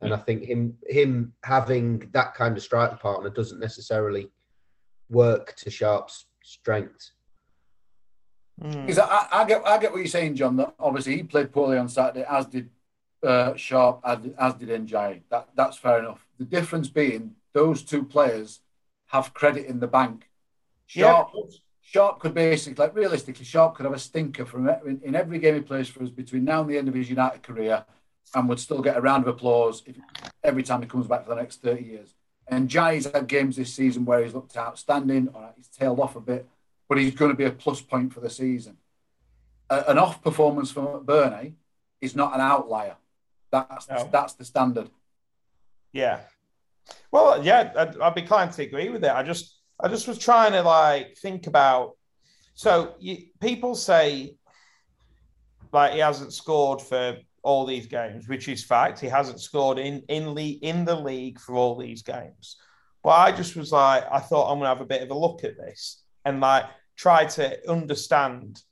[0.01, 4.31] And I think him him having that kind of striker partner doesn't necessarily
[5.09, 7.13] work to Sharp's strengths.
[8.61, 9.09] Because mm.
[9.09, 10.57] I, I, get I get what you're saying, John.
[10.57, 12.71] That obviously he played poorly on Saturday, as did
[13.23, 15.23] uh, Sharp, as, as did Ndiaye.
[15.31, 16.27] That that's fair enough.
[16.39, 18.61] The difference being those two players
[19.09, 20.29] have credit in the bank.
[20.87, 21.57] Sharp, yeah.
[21.81, 25.55] Sharp could basically, like realistically, Sharp could have a stinker from in, in every game
[25.55, 27.85] he plays for us between now and the end of his United career
[28.35, 29.97] and would still get a round of applause if,
[30.43, 32.15] every time he comes back for the next 30 years.
[32.49, 36.21] And Jai's had games this season where he's looked outstanding, or he's tailed off a
[36.21, 36.49] bit,
[36.89, 38.79] but he's going to be a plus point for the season.
[39.71, 41.55] A, an off performance from Burnley
[42.01, 42.97] is not an outlier.
[43.53, 44.09] That's no.
[44.11, 44.91] that's the standard.
[45.93, 46.21] Yeah.
[47.12, 49.11] Well, yeah, I'd, I'd be inclined to agree with it.
[49.11, 51.93] I just I just was trying to like think about.
[52.55, 54.37] So you, people say
[55.73, 59.01] like he hasn't scored for all these games, which is fact.
[59.01, 62.57] He hasn't scored in in le- in the league for all these games.
[63.03, 65.45] But I just was like, I thought I'm gonna have a bit of a look
[65.45, 66.65] at this and like
[66.97, 68.62] try to understand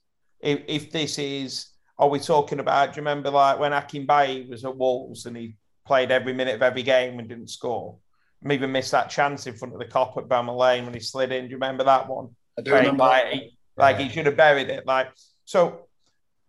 [0.40, 1.69] if, if this is.
[2.00, 2.94] Are we talking about?
[2.94, 6.62] Do you remember like when Akinbiyi was at Wolves and he played every minute of
[6.62, 7.98] every game and didn't score?
[8.42, 11.30] Maybe missed that chance in front of the Kop at Bramall Lane when he slid
[11.30, 11.44] in.
[11.44, 12.30] Do you remember that one?
[12.58, 13.04] I do remember.
[13.04, 14.86] Like, he, like he should have buried it.
[14.86, 15.08] Like
[15.44, 15.88] so,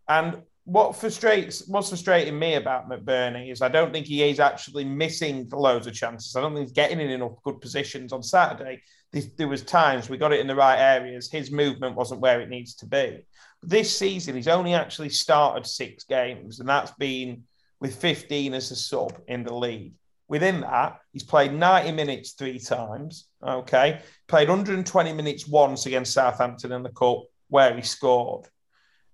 [0.07, 4.85] and what frustrates what's frustrating me about McBurnie is I don't think he is actually
[4.85, 6.33] missing loads of chances.
[6.33, 8.81] I don't think he's getting in enough good positions on Saturday.
[9.11, 11.29] There was times we got it in the right areas.
[11.29, 13.25] His movement wasn't where it needs to be.
[13.61, 17.43] This season, he's only actually started six games, and that's been
[17.79, 19.93] with 15 as a sub in the league.
[20.27, 23.27] Within that, he's played 90 minutes three times.
[23.45, 28.47] Okay, played 120 minutes once against Southampton in the cup, where he scored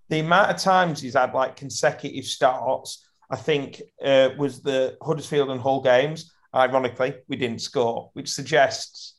[0.10, 5.49] the amount of times he's had like consecutive starts, I think, uh, was the Huddersfield
[5.49, 6.31] and Hull games.
[6.53, 9.15] Ironically, we didn't score, which suggests.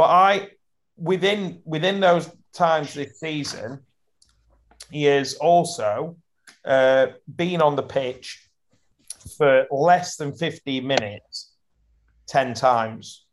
[0.00, 0.48] But I,
[0.96, 3.80] within within those times this season,
[4.90, 6.16] he has also
[6.64, 8.48] uh, been on the pitch
[9.36, 11.52] for less than 15 minutes
[12.28, 13.26] 10 times.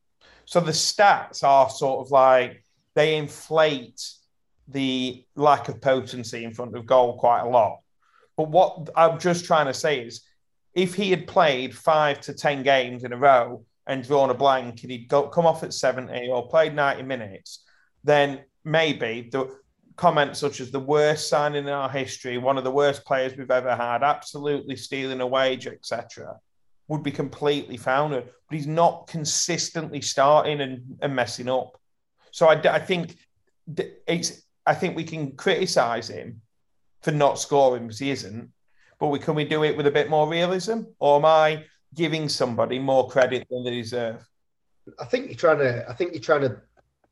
[0.43, 2.61] So the stats are sort of like
[2.95, 4.01] they inflate
[4.67, 7.77] the lack of potency in front of goal quite a lot.
[8.35, 10.25] But what I'm just trying to say is
[10.73, 14.81] if he had played five to 10 games in a row and drawn a blank
[14.83, 17.63] and he'd go, come off at 70 or played 90 minutes,
[18.03, 19.57] then maybe the
[19.95, 23.49] comments such as the worst signing in our history, one of the worst players we've
[23.49, 26.35] ever had, absolutely stealing a wage, etc.,
[26.87, 28.25] would be completely founded.
[28.49, 31.79] But he's not consistently starting and, and messing up.
[32.31, 33.17] So I, I think
[34.07, 36.41] it's I think we can criticise him
[37.01, 38.51] for not scoring because he isn't.
[38.99, 41.65] but we can we do it with a bit more realism, or am I
[41.97, 44.25] giving somebody more credit than they deserve?
[44.99, 45.89] I think you're trying to.
[45.89, 46.61] I think you're trying to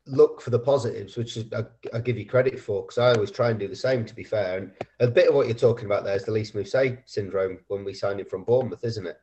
[0.06, 3.30] look for the positives, which is I, I give you credit for because I always
[3.30, 4.06] try and do the same.
[4.06, 6.52] To be fair, and a bit of what you're talking about there is the Lys
[6.52, 9.20] Mousset syndrome when we signed him from Bournemouth, isn't it?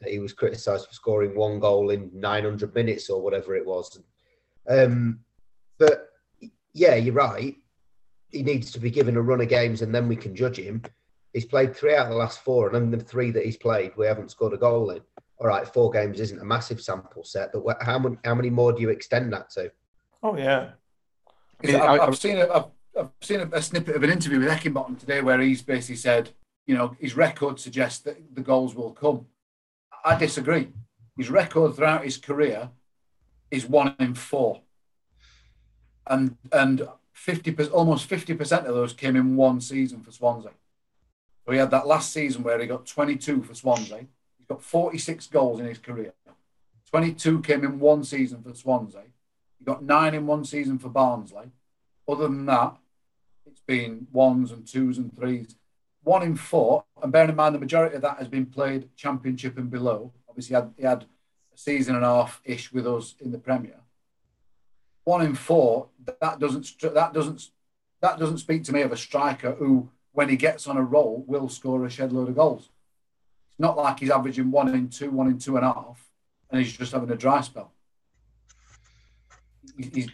[0.00, 4.00] That he was criticised for scoring one goal in 900 minutes or whatever it was.
[4.68, 5.20] Um,
[5.78, 6.08] but
[6.72, 7.54] yeah, you're right.
[8.30, 10.82] He needs to be given a run of games, and then we can judge him.
[11.34, 13.92] He's played three out of the last four, and in the three that he's played,
[13.96, 15.00] we haven't scored a goal in.
[15.38, 18.72] All right, four games isn't a massive sample set, but how many how many more
[18.72, 19.72] do you extend that to?
[20.22, 20.70] Oh yeah,
[21.64, 22.66] I've, I've seen a, I've,
[22.96, 26.30] I've seen a, a snippet of an interview with Heckingbottom today where he's basically said,
[26.66, 29.26] you know, his record suggests that the goals will come.
[30.04, 30.68] I disagree.
[31.16, 32.70] His record throughout his career
[33.50, 34.60] is one in four,
[36.06, 40.52] and and fifty almost fifty percent of those came in one season for Swansea.
[41.44, 44.06] So he had that last season where he got twenty two for Swansea.
[44.38, 46.12] He's got forty six goals in his career.
[46.90, 49.04] Twenty two came in one season for Swansea
[49.64, 51.50] he got nine in one season for Barnsley.
[52.06, 52.76] Other than that,
[53.46, 55.56] it's been ones and twos and threes.
[56.02, 59.56] One in four, and bearing in mind the majority of that has been played Championship
[59.56, 60.12] and below.
[60.28, 61.04] Obviously, he had, he had
[61.54, 63.80] a season and a half ish with us in the Premier.
[65.04, 65.88] One in four,
[66.20, 67.48] that doesn't that doesn't
[68.02, 71.22] that doesn't speak to me of a striker who, when he gets on a roll,
[71.28, 72.70] will score a shed load of goals.
[73.50, 76.02] It's not like he's averaging one in two, one in two and a half,
[76.50, 77.74] and he's just having a dry spell
[79.76, 80.08] he's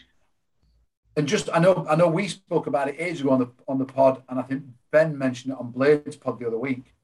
[1.17, 3.79] and just I know I know we spoke about it ages ago on the on
[3.79, 6.95] the pod, and I think Ben mentioned it on Blades pod the other week.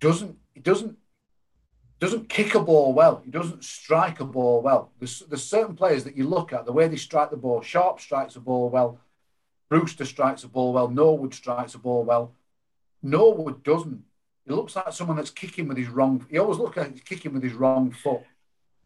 [0.00, 0.96] Doesn't he doesn't
[1.98, 3.22] doesn't kick a ball well.
[3.24, 4.92] He doesn't strike a ball well.
[4.98, 7.62] There's, there's certain players that you look at the way they strike the ball.
[7.62, 9.00] Sharp strikes a ball well.
[9.68, 10.88] Brewster strikes a ball well.
[10.88, 12.32] Norwood strikes a ball well.
[13.02, 14.02] Norwood doesn't.
[14.46, 16.26] He looks like someone that's kicking with his wrong.
[16.30, 18.22] He always looks like he's kicking with his wrong foot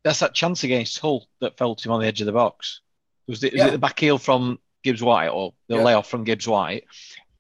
[0.04, 2.80] that's that chance against Hull that fell to him on the edge of the box.
[3.26, 3.68] Was, it, was yeah.
[3.68, 5.82] it the back heel from Gibbs White or the yeah.
[5.82, 6.84] layoff from Gibbs White?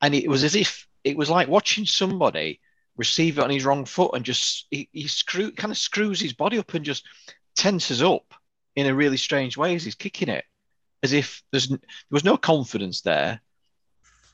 [0.02, 2.60] And it was as if it was like watching somebody
[2.96, 6.32] receive it on his wrong foot and just he, he screw kind of screws his
[6.32, 7.06] body up and just
[7.56, 8.34] tenses up
[8.76, 10.44] in a really strange way as he's kicking it,
[11.02, 11.78] as if there's there
[12.10, 13.40] was no confidence there.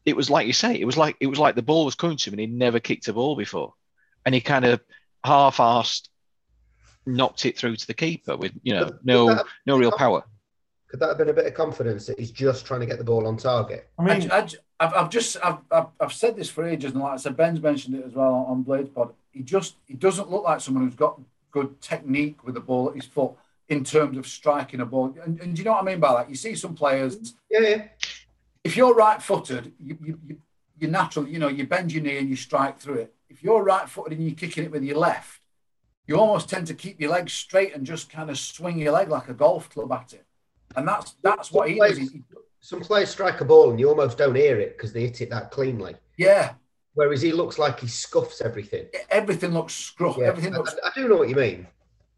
[0.04, 2.16] It was like you say, it was like it was like the ball was coming
[2.18, 3.74] to him and he'd never kicked a ball before,
[4.24, 4.80] and he kind of
[5.24, 6.08] half-assed
[7.06, 10.24] knocked it through to the keeper with you know no no real power.
[10.88, 13.04] Could that have been a bit of confidence that he's just trying to get the
[13.04, 13.90] ball on target?
[13.98, 14.48] I mean, I,
[14.78, 17.60] have I've just I've, I've, I've said this for ages, and like I said, Ben's
[17.60, 19.12] mentioned it as well on, on Blades Pod.
[19.32, 22.96] He just he doesn't look like someone who's got good technique with the ball at
[22.96, 23.32] his foot
[23.68, 25.16] in terms of striking a ball.
[25.24, 26.28] And, and do you know what I mean by that?
[26.28, 27.34] You see some players.
[27.50, 27.60] Yeah.
[27.60, 27.88] yeah.
[28.62, 30.36] If you're right-footed, you, you, you
[30.78, 31.28] you're natural.
[31.28, 33.14] You know, you bend your knee and you strike through it.
[33.28, 35.40] If you're right-footed and you're kicking it with your left,
[36.06, 39.08] you almost tend to keep your legs straight and just kind of swing your leg
[39.08, 40.24] like a golf club at it.
[40.76, 42.12] And that's that's what he does.
[42.60, 45.30] Some players strike a ball and you almost don't hear it because they hit it
[45.30, 45.94] that cleanly.
[46.16, 46.54] Yeah.
[46.94, 48.86] Whereas he looks like he scuffs everything.
[49.10, 50.16] Everything looks scruff.
[50.18, 50.26] Yeah.
[50.26, 50.74] Everything looks.
[50.82, 51.66] I, I, do know what you mean.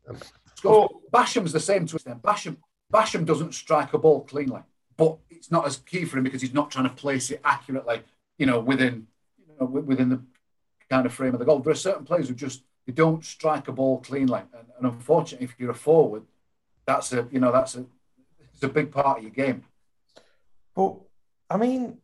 [0.09, 0.19] Um,
[0.67, 2.23] Um, well, Basham's the same to extent.
[2.23, 2.57] Basham
[2.93, 4.63] Basham doesn't strike a ball cleanly,
[4.97, 8.03] but it's not as key for him because he's not trying to place it accurately.
[8.39, 9.07] You know, within
[9.39, 10.23] you know, within the
[10.91, 11.59] kind of frame of the goal.
[11.61, 14.41] There are certain players who just they don't strike a ball cleanly.
[14.53, 16.23] And, and unfortunately, if you're a forward,
[16.87, 17.85] that's a you know that's a
[18.53, 19.65] it's a big part of your game.
[20.75, 20.97] But
[21.51, 21.99] I mean,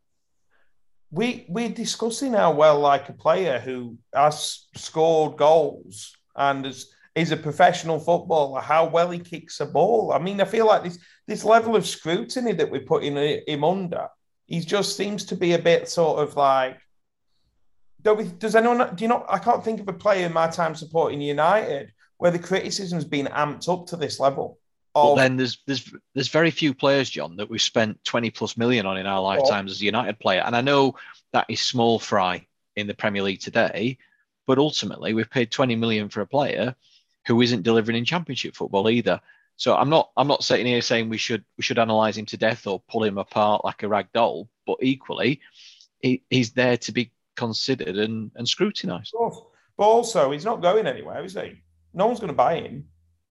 [1.10, 7.30] we we're discussing how well like a player who has scored goals and is is
[7.30, 10.12] a professional footballer, how well he kicks a ball.
[10.12, 14.08] I mean, I feel like this this level of scrutiny that we're putting him under,
[14.46, 16.78] he just seems to be a bit sort of like
[18.02, 19.24] does anyone do you know?
[19.28, 23.26] I can't think of a player in my time supporting United where the criticism's been
[23.26, 24.58] amped up to this level.
[24.94, 28.56] Of, well, then there's there's there's very few players, John, that we've spent 20 plus
[28.56, 29.72] million on in our lifetimes oh.
[29.72, 30.42] as a United player.
[30.44, 30.96] And I know
[31.32, 32.46] that is small fry
[32.76, 33.98] in the Premier League today,
[34.46, 36.74] but ultimately we've paid 20 million for a player
[37.26, 39.20] who isn't delivering in championship football either.
[39.56, 42.36] So I'm not I'm not sitting here saying we should we should analyze him to
[42.36, 45.40] death or pull him apart like a rag doll, but equally
[46.00, 49.14] he, he's there to be considered and, and scrutinised.
[49.78, 51.62] But also, he's not going anywhere, is he?
[51.94, 52.86] No one's going to buy him.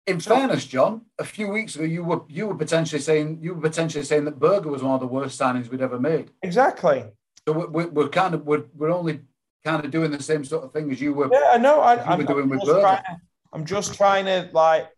[0.05, 3.61] In fairness, John, a few weeks ago, you were you were potentially saying you were
[3.61, 6.31] potentially saying that Berge was one of the worst signings we'd ever made.
[6.41, 7.05] Exactly.
[7.47, 9.21] So we're, we're kind of we're, we're only
[9.63, 11.29] kind of doing the same sort of thing as you were.
[11.31, 11.79] Yeah, I know.
[11.79, 12.97] I, am doing I'm with Berge.
[12.97, 13.21] To,
[13.53, 14.89] I'm just trying to like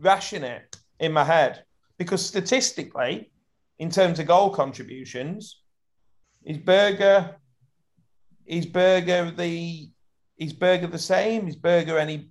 [0.00, 1.62] ration it in my head
[1.96, 3.30] because statistically,
[3.78, 5.62] in terms of goal contributions,
[6.44, 7.30] is Berge
[8.46, 9.88] is Berge the
[10.36, 11.46] is Berge the same?
[11.46, 12.30] Is Berge any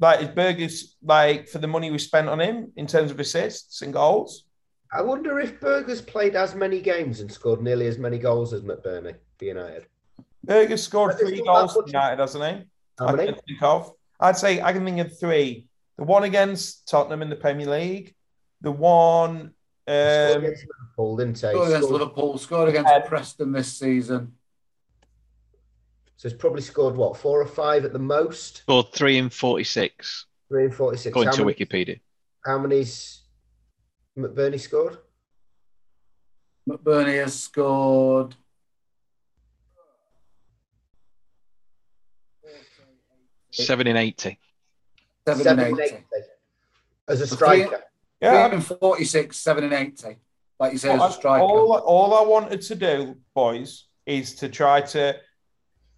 [0.00, 3.82] like is Berge's like for the money we spent on him in terms of assists
[3.82, 4.46] and goals?
[4.92, 8.62] I wonder if Berge's played as many games and scored nearly as many goals as
[8.62, 9.86] McBurnie for United.
[10.42, 12.64] Berge scored three goals for United, hasn't he?
[12.98, 13.32] How I many?
[13.32, 13.92] can think of.
[14.24, 15.66] I'd say I can think of three.
[15.98, 18.14] The one against Tottenham in the Premier League.
[18.62, 19.52] The one
[19.86, 21.38] Scored um, against Liverpool, didn't he?
[21.40, 24.32] Scored against Liverpool, scored against Uh, Preston this season.
[26.16, 28.58] So he's probably scored what four or five at the most.
[28.58, 31.06] Scored three in 46, Three and forty-six.
[31.10, 32.00] according How, to many, Wikipedia.
[32.46, 33.22] how many's
[34.18, 34.96] McBurnie scored?
[36.68, 38.34] McBurnie has scored.
[43.54, 44.38] Seven in 80.
[45.26, 45.94] Seven, Seven and and 80.
[45.94, 46.04] eighty.
[47.08, 47.68] As a So striker.
[47.68, 47.78] Three
[48.20, 48.46] yeah.
[48.52, 50.16] and 46, seven and 80.
[50.60, 51.42] Like you say, as All, a striker.
[51.44, 55.16] all, all I wanted to do, boys, is to try to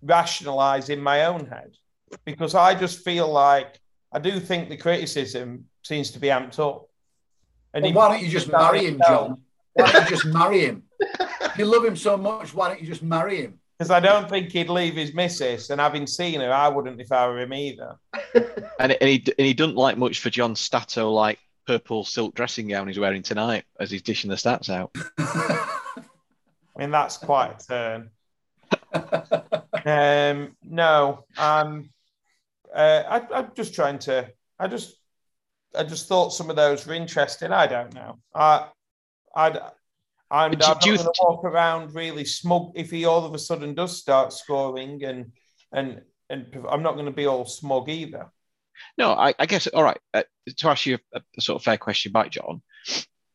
[0.03, 1.77] rationalize in my own head
[2.25, 3.81] because I just feel like
[4.13, 6.89] I do think the criticism seems to be amped up.
[7.75, 9.43] And Well, he- why don't you just marry him, John?
[9.75, 10.85] Why don't you just marry him?
[11.01, 13.61] If you love him so much, why don't you just marry him?
[13.79, 17.13] Because I don't think he'd leave his missus, and having seen her, I wouldn't if
[17.13, 17.97] I were him either.
[18.79, 22.69] And, and, he, and he doesn't like much for John Stato like purple silk dressing
[22.69, 24.95] gown he's wearing tonight as he's dishing the stats out.
[25.19, 25.71] I
[26.77, 28.11] mean, that's quite a turn.
[29.87, 31.91] Um, no, um,
[32.75, 34.33] uh, I, I'm just trying to.
[34.59, 34.97] I just,
[35.79, 37.53] I just thought some of those were interesting.
[37.53, 38.19] I don't know.
[38.35, 38.67] I,
[39.37, 39.61] I'd,
[40.31, 43.25] I'm, do- I'm not do you going to walk around really smug if he all
[43.25, 45.33] of a sudden does start scoring, and
[45.73, 48.31] and and I'm not going to be all smug either.
[48.99, 50.25] No, I, I guess, all right, uh,
[50.57, 52.61] to ask you a, a sort of fair question back, John,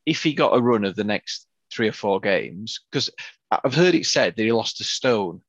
[0.06, 3.10] if he got a run of the next three or four games, because
[3.50, 5.42] I've heard it said that he lost a stone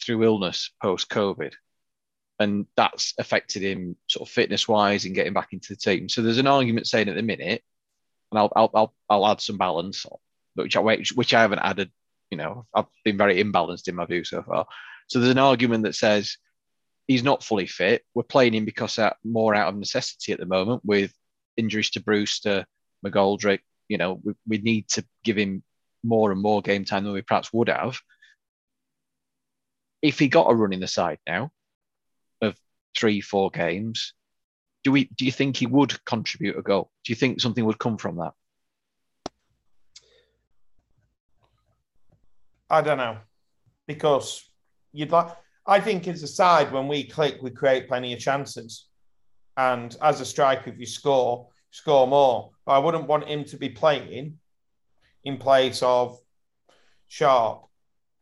[0.00, 1.52] through illness post COVID,
[2.38, 6.08] and that's affected him sort of fitness wise and getting back into the team.
[6.08, 7.62] So there's an argument saying at the minute,
[8.30, 10.06] and I'll I'll I'll, I'll add some balance,
[10.64, 10.80] which I
[11.14, 11.90] which, I haven't added.
[12.30, 14.66] You know, I've been very imbalanced in my view so far.
[15.08, 16.36] So there's an argument that says
[17.06, 18.04] he's not fully fit.
[18.14, 21.12] We're playing him because more out of necessity at the moment with
[21.56, 22.66] injuries to Brewster,
[23.04, 23.60] McGoldrick.
[23.88, 25.62] You know, we, we need to give him
[26.04, 27.98] more and more game time than we perhaps would have.
[30.02, 31.50] If he got a run in the side now
[32.40, 32.56] of
[32.96, 34.12] three, four games,
[34.84, 36.90] do we do you think he would contribute a goal?
[37.04, 38.32] Do you think something would come from that?
[42.70, 43.18] I don't know
[43.86, 44.44] because
[44.92, 45.28] you'd like.
[45.66, 48.86] I think as a side, when we click, we create plenty of chances,
[49.56, 52.50] and as a striker, if you score, score more.
[52.64, 54.38] But I wouldn't want him to be playing
[55.24, 56.18] in place of
[57.08, 57.64] Sharp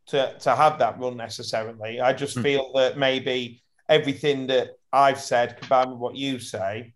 [0.06, 2.00] to to have that run necessarily.
[2.00, 2.42] I just Hmm.
[2.42, 6.94] feel that maybe everything that I've said combined with what you say,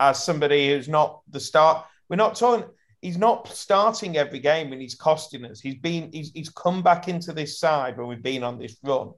[0.00, 2.68] as somebody who's not the start, we're not talking
[3.04, 5.60] he's not starting every game and he's costing us.
[5.60, 9.10] He's been he's, he's come back into this side when we've been on this run.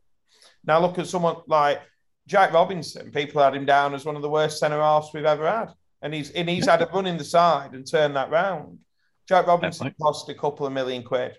[0.64, 1.80] Now look at someone like
[2.26, 3.12] Jack Robinson.
[3.12, 5.68] People had him down as one of the worst centre halves we've ever had,
[6.02, 8.80] and he's and he's had a run in the side and turned that round.
[9.28, 9.96] Jack Robinson point.
[10.02, 11.38] cost a couple of million quid.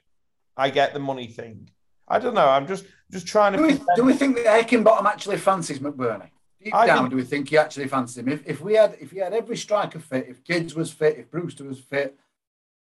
[0.56, 1.70] I get the money thing.
[2.08, 2.48] I don't know.
[2.48, 3.58] I'm just just trying to.
[3.58, 6.30] Do we, do we think that Heckingbottom actually fancies McBurnie?
[6.64, 8.30] Deep I down, think- do we think he actually fancies him?
[8.30, 11.30] If, if we had if he had every striker fit, if Gibbs was fit, if
[11.30, 12.18] Brewster was fit,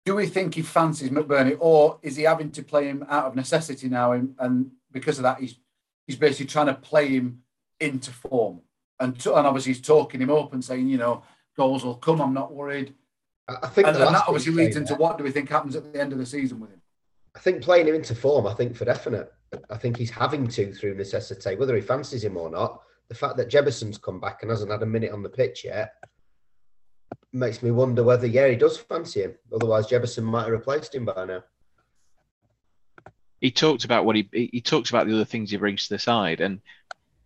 [0.07, 3.35] do we think he fancies McBurnie, or is he having to play him out of
[3.35, 5.57] necessity now, and, and because of that, he's
[6.07, 7.43] he's basically trying to play him
[7.81, 8.61] into form,
[9.01, 11.25] and to, and obviously he's talking him up and saying, you know,
[11.57, 12.23] goals will come.
[12.23, 12.95] I'm not worried,
[13.49, 16.01] I think and, that obviously leads into that- what do we think happens at the
[16.01, 16.81] end of the season with him?
[17.35, 19.33] I think playing him into form, I think for definite.
[19.71, 22.81] I think he's having to through necessity, whether he fancies him or not.
[23.09, 25.93] The fact that Jebbison's come back and hasn't had a minute on the pitch yet
[27.37, 29.35] makes me wonder whether, yeah, he does fancy him.
[29.55, 31.45] Otherwise, Jebbison might have replaced him by now.
[33.41, 35.99] he talked about what he he talks about the other things he brings to the
[35.99, 36.61] side, and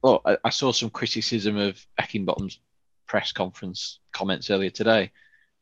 [0.03, 2.59] oh, I, I saw some criticism of Heckingbottom's
[3.07, 5.13] press conference comments earlier today,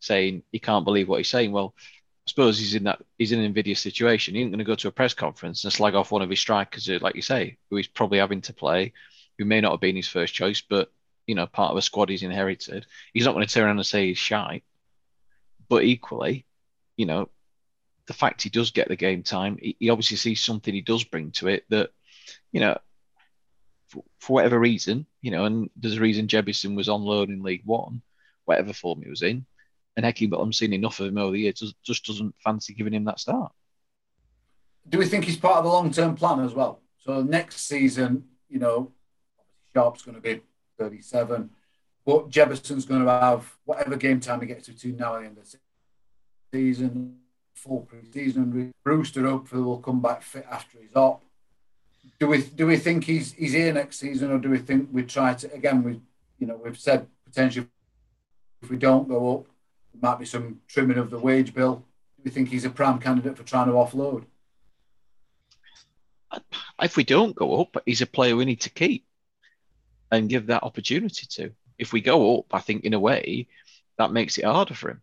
[0.00, 1.52] saying he can't believe what he's saying.
[1.52, 4.34] Well, I suppose he's in that he's in an invidious situation.
[4.34, 6.40] He ain't going to go to a press conference and slag off one of his
[6.40, 8.92] strikers, who, like you say, who he's probably having to play,
[9.38, 10.90] who may not have been his first choice, but
[11.28, 12.86] you know, part of a squad he's inherited.
[13.12, 14.62] He's not going to turn around and say he's shy.
[15.68, 16.46] But equally,
[16.96, 17.28] you know,
[18.06, 21.04] the fact he does get the game time, he, he obviously sees something he does
[21.04, 21.90] bring to it that,
[22.50, 22.78] you know,
[23.88, 27.42] for, for whatever reason, you know, and there's a reason Jebbison was on loan in
[27.42, 28.00] League One,
[28.46, 29.44] whatever form he was in,
[29.98, 33.04] and Heckingbottom's seen enough of him over the years, just, just doesn't fancy giving him
[33.04, 33.52] that start.
[34.88, 36.80] Do we think he's part of the long term plan as well?
[37.00, 38.92] So next season, you know,
[39.74, 40.40] Sharp's going to be
[40.78, 41.50] 37,
[42.06, 45.56] but Jebbison's going to have whatever game time he gets to between now and the
[46.52, 47.18] season,
[47.54, 48.72] full pre-season.
[48.84, 51.22] Brewster hopefully will come back fit after he's up.
[52.18, 55.02] Do we do we think he's he's here next season, or do we think we
[55.02, 55.82] try to again?
[55.82, 56.00] We
[56.38, 57.68] you know we've said potentially
[58.62, 59.46] if we don't go up,
[59.92, 61.76] there might be some trimming of the wage bill.
[62.16, 64.24] Do we think he's a prime candidate for trying to offload?
[66.82, 69.07] If we don't go up, he's a player we need to keep
[70.10, 71.50] and give that opportunity to.
[71.78, 73.48] If we go up, I think in a way
[73.98, 75.02] that makes it harder for him.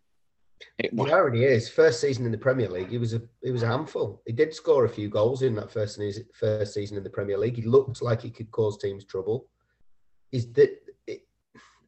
[0.78, 3.62] It, the irony is, first season in the Premier League, he was a he was
[3.62, 4.22] a handful.
[4.26, 7.38] He did score a few goals in that first his first season in the Premier
[7.38, 7.56] League.
[7.56, 9.48] He looked like he could cause teams trouble.
[10.32, 11.26] Is that it,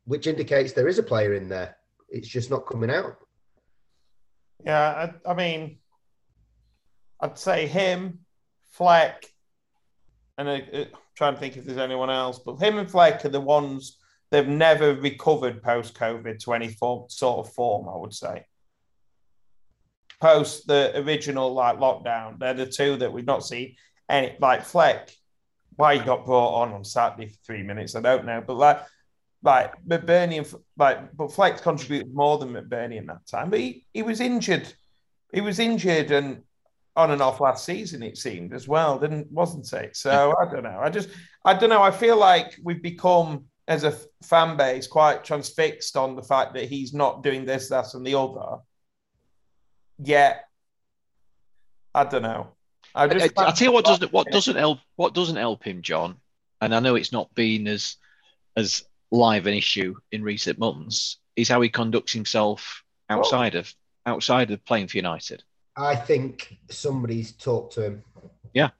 [0.04, 1.76] which indicates there is a player in there.
[2.08, 3.16] It's just not coming out.
[4.64, 5.78] Yeah, I, I mean,
[7.20, 8.20] I'd say him,
[8.70, 9.24] Fleck,
[10.36, 10.86] and I, am
[11.18, 13.98] trying to think if there's anyone else, but him and Fleck are the ones
[14.30, 17.88] they've never recovered post COVID to any form, sort of form.
[17.88, 18.44] I would say
[20.20, 23.74] post the original like lockdown, they're the two that we've not seen
[24.08, 25.10] any like Fleck.
[25.74, 28.80] Why he got brought on on Saturday for three minutes, I don't know, but like
[29.42, 33.84] like McBurnie and like but Fleck contributed more than McBurnie in that time, but he,
[33.92, 34.72] he was injured.
[35.32, 36.44] He was injured and
[36.98, 39.96] on and off last season, it seemed as well, didn't wasn't it?
[39.96, 40.80] So I don't know.
[40.82, 41.08] I just
[41.44, 41.82] I don't know.
[41.82, 46.68] I feel like we've become as a fan base quite transfixed on the fact that
[46.68, 48.58] he's not doing this, that, and the other.
[50.02, 50.44] Yet,
[51.94, 52.48] I don't know.
[52.94, 55.82] I, just I, I, tell you what doesn't what doesn't help what doesn't help him,
[55.82, 56.16] John.
[56.60, 57.96] And I know it's not been as
[58.56, 58.82] as
[59.12, 63.14] live an issue in recent months is how he conducts himself oh.
[63.14, 63.74] outside well, of
[64.04, 65.44] outside of playing for United.
[65.78, 68.04] I think somebody's talked to him.
[68.52, 68.70] Yeah,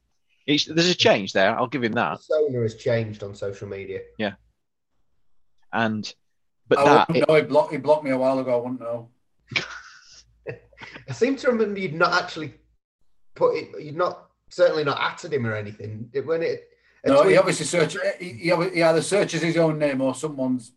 [0.46, 1.56] it's, there's a change there.
[1.56, 2.16] I'll give him that.
[2.16, 4.00] Persona has changed on social media.
[4.18, 4.34] Yeah,
[5.72, 6.12] and
[6.66, 7.34] but I that it, know.
[7.36, 8.58] He blocked, he blocked me a while ago.
[8.58, 9.08] I wouldn't know.
[11.08, 12.54] I seem to remember you'd not actually
[13.34, 13.80] put it.
[13.80, 16.10] You'd not certainly not added him or anything.
[16.12, 16.68] It, when it
[17.06, 17.96] no, he obviously search.
[18.18, 20.72] He, he either searches his own name or someone's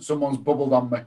[0.00, 1.00] someone's bubbled on me.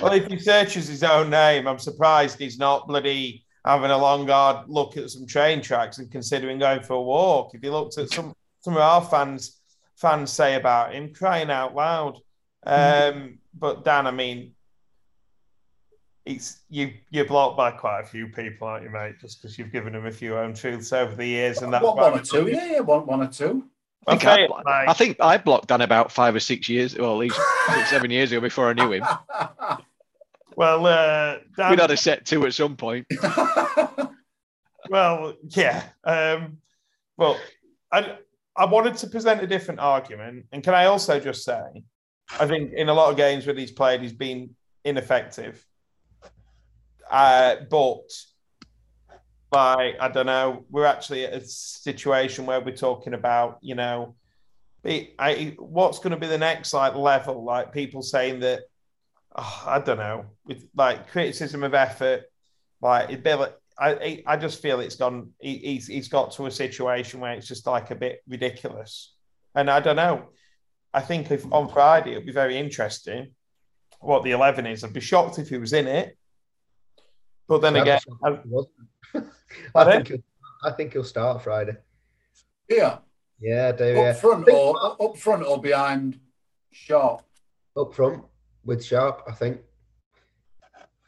[0.00, 4.26] Well, if he searches his own name, I'm surprised he's not bloody having a long
[4.26, 7.54] hard look at some train tracks and considering going for a walk.
[7.54, 9.60] If he looked at some some of our fans
[9.96, 12.18] fans say about him, crying out loud.
[12.64, 14.52] Um, but Dan, I mean,
[16.24, 19.18] it's you you're blocked by quite a few people, aren't you, mate?
[19.20, 21.96] Just because you've given them a few own truths over the years, and that's one,
[21.96, 23.64] one or two, yeah, yeah, one, one or two.
[24.06, 27.12] I think, okay, I, I, think I blocked Dan about five or six years, well,
[27.12, 29.04] at least six, seven years ago before I knew him.
[30.56, 33.06] Well, uh, Dan, we'd had a set two at some point.
[34.90, 36.58] well, yeah, um,
[37.16, 37.38] but
[37.90, 38.18] I
[38.56, 41.84] I wanted to present a different argument, and can I also just say,
[42.38, 45.64] I think in a lot of games where he's played, he's been ineffective.
[47.10, 48.10] Uh, but
[49.52, 54.14] like I don't know, we're actually at a situation where we're talking about, you know,
[54.84, 57.44] I, what's going to be the next like level?
[57.44, 58.62] Like people saying that,
[59.36, 62.24] oh, I don't know, with like criticism of effort,
[62.80, 63.48] like Bill.
[63.78, 65.30] I I just feel it's gone.
[65.40, 69.14] He, he's he's got to a situation where it's just like a bit ridiculous,
[69.54, 70.28] and I don't know.
[70.92, 73.34] I think if on Friday it'll be very interesting
[74.00, 74.84] what the eleven is.
[74.84, 76.18] I'd be shocked if he was in it.
[77.48, 78.00] But then again,
[79.14, 79.20] I,
[79.74, 80.22] I think he'll,
[80.64, 81.76] I think he'll start Friday.
[82.68, 82.98] Yeah.
[83.40, 83.90] Yeah, I do.
[83.90, 84.12] Up yeah.
[84.12, 86.18] front or up front or behind
[86.70, 87.22] Sharp.
[87.76, 88.24] Up front
[88.64, 89.60] with Sharp, I think.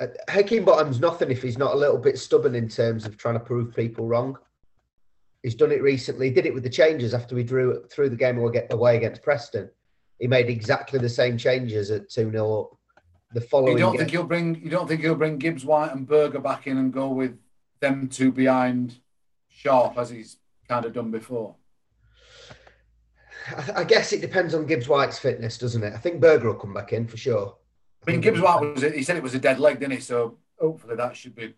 [0.00, 3.40] Uh, Heckingbottom's nothing if he's not a little bit stubborn in terms of trying to
[3.40, 4.36] prove people wrong.
[5.44, 6.28] He's done it recently.
[6.28, 9.70] He did it with the changes after we drew through the game away against Preston.
[10.18, 12.78] He made exactly the same changes at 2 0 up
[13.34, 13.74] the following.
[13.74, 13.98] You don't game.
[14.00, 14.54] think he'll bring?
[14.56, 17.36] You don't think he'll bring Gibbs White and Berge back in and go with
[17.84, 18.98] them two behind
[19.48, 21.56] Sharp as he's kind of done before?
[23.74, 25.92] I guess it depends on Gibbs White's fitness, doesn't it?
[25.92, 27.56] I think Berge will come back in for sure.
[28.06, 30.00] I mean, Gibbs White was he said it was a dead leg, didn't he?
[30.00, 31.54] So hopefully that should be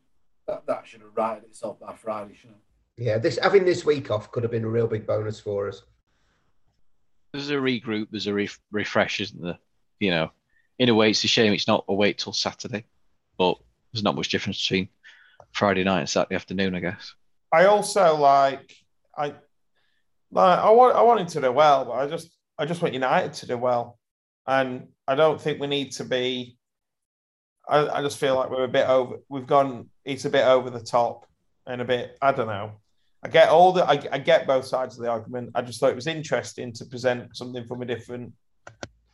[0.48, 3.04] that, that should have righted itself by Friday, shouldn't it?
[3.04, 5.82] Yeah, this having this week off could have been a real big bonus for us.
[7.32, 9.58] There's a regroup, there's a re- refresh, isn't there?
[10.00, 10.30] You know,
[10.78, 12.86] in a way, it's a shame it's not a wait till Saturday,
[13.38, 13.58] but
[13.92, 14.88] there's not much difference between
[15.53, 17.14] Friday night and Saturday afternoon, I guess.
[17.53, 18.74] I also like
[19.16, 19.34] I
[20.30, 22.94] like I want I want him to do well, but I just I just want
[22.94, 23.99] United to do well,
[24.47, 26.57] and I don't think we need to be.
[27.68, 29.16] I, I just feel like we're a bit over.
[29.28, 29.90] We've gone.
[30.05, 31.26] It's a bit over the top,
[31.66, 32.16] and a bit.
[32.20, 32.80] I don't know.
[33.22, 35.51] I get all the, I, I get both sides of the argument.
[35.55, 38.32] I just thought it was interesting to present something from a different,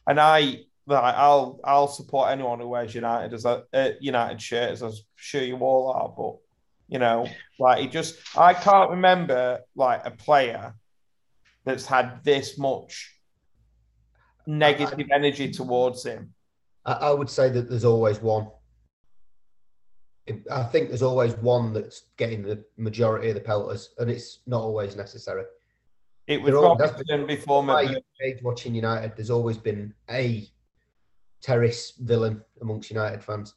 [0.06, 4.70] and I, like, I'll, I'll support anyone who wears United as a uh, United shirt,
[4.70, 6.08] as I'm sure you all are.
[6.16, 6.38] But
[6.88, 7.26] you know,
[7.58, 10.74] like it just, I can't remember like a player
[11.64, 13.14] that's had this much
[14.46, 16.34] negative energy towards him.
[16.84, 18.48] I, I would say that there's always one.
[20.50, 24.60] I think there's always one that's getting the majority of the pelters, and it's not
[24.60, 25.44] always necessary.
[26.26, 30.46] It was Robertson before My age watching United, there's always been a
[31.42, 33.54] terrace villain amongst United fans.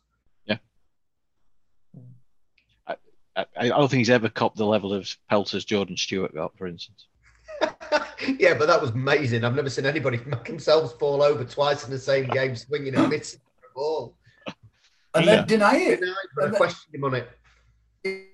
[3.37, 6.67] I, I don't think he's ever copped the level of pelters Jordan Stewart got, for
[6.67, 7.07] instance.
[8.39, 9.43] yeah, but that was amazing.
[9.43, 13.09] I've never seen anybody make themselves fall over twice in the same game, swinging and
[13.09, 14.15] missing the ball.
[15.13, 15.35] and Yeah.
[15.37, 15.99] then deny it.
[15.99, 17.29] Denied, but I questioned him on it.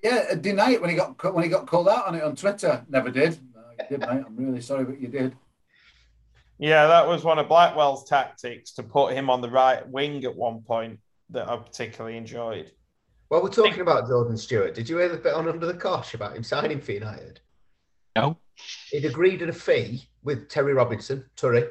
[0.04, 2.84] Yeah, deny it when he got when he got called out on it on Twitter.
[2.88, 3.38] Never did.
[3.54, 4.22] No, you did, mate.
[4.24, 5.34] I'm really sorry, but you did.
[6.62, 10.36] Yeah, that was one of Blackwell's tactics to put him on the right wing at
[10.36, 11.00] one point
[11.30, 12.70] that I particularly enjoyed.
[13.28, 14.72] Well, we're talking about Jordan Stewart.
[14.72, 17.40] Did you hear the bit on Under the Cosh about him signing for United?
[18.14, 18.38] No,
[18.92, 21.68] He'd agreed at a fee with Terry Robinson, Turry,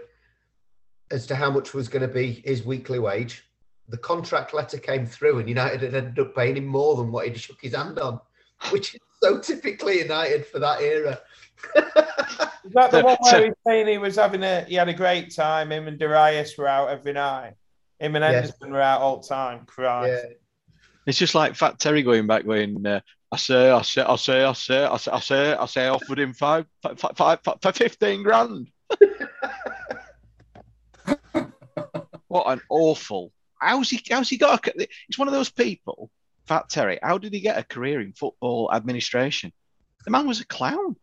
[1.09, 3.45] as to how much was going to be his weekly wage.
[3.87, 7.27] The contract letter came through, and United had ended up paying him more than what
[7.27, 8.19] he'd shook his hand on,
[8.71, 11.19] which is so typically United for that era.
[11.76, 15.34] Is that the one where he's saying he was having a he had a great
[15.34, 15.72] time?
[15.72, 17.53] Him and Darius were out every night.
[17.99, 18.32] Him and Yeah.
[18.32, 19.65] Henderson were out all the time.
[19.65, 20.26] Christ.
[20.26, 20.34] yeah.
[21.05, 23.01] it's just like Fat Terry going back, going, uh,
[23.32, 25.89] I say, I say, I say, I say, I say, I say, I say, I
[25.89, 28.69] offered him five, five, five, five, for 15 grand.
[32.28, 33.32] what an awful.
[33.59, 36.09] How's he, how's he got a, it's one of those people,
[36.47, 39.51] Fat Terry, how did he get a career in football administration?
[40.05, 40.95] The man was a clown.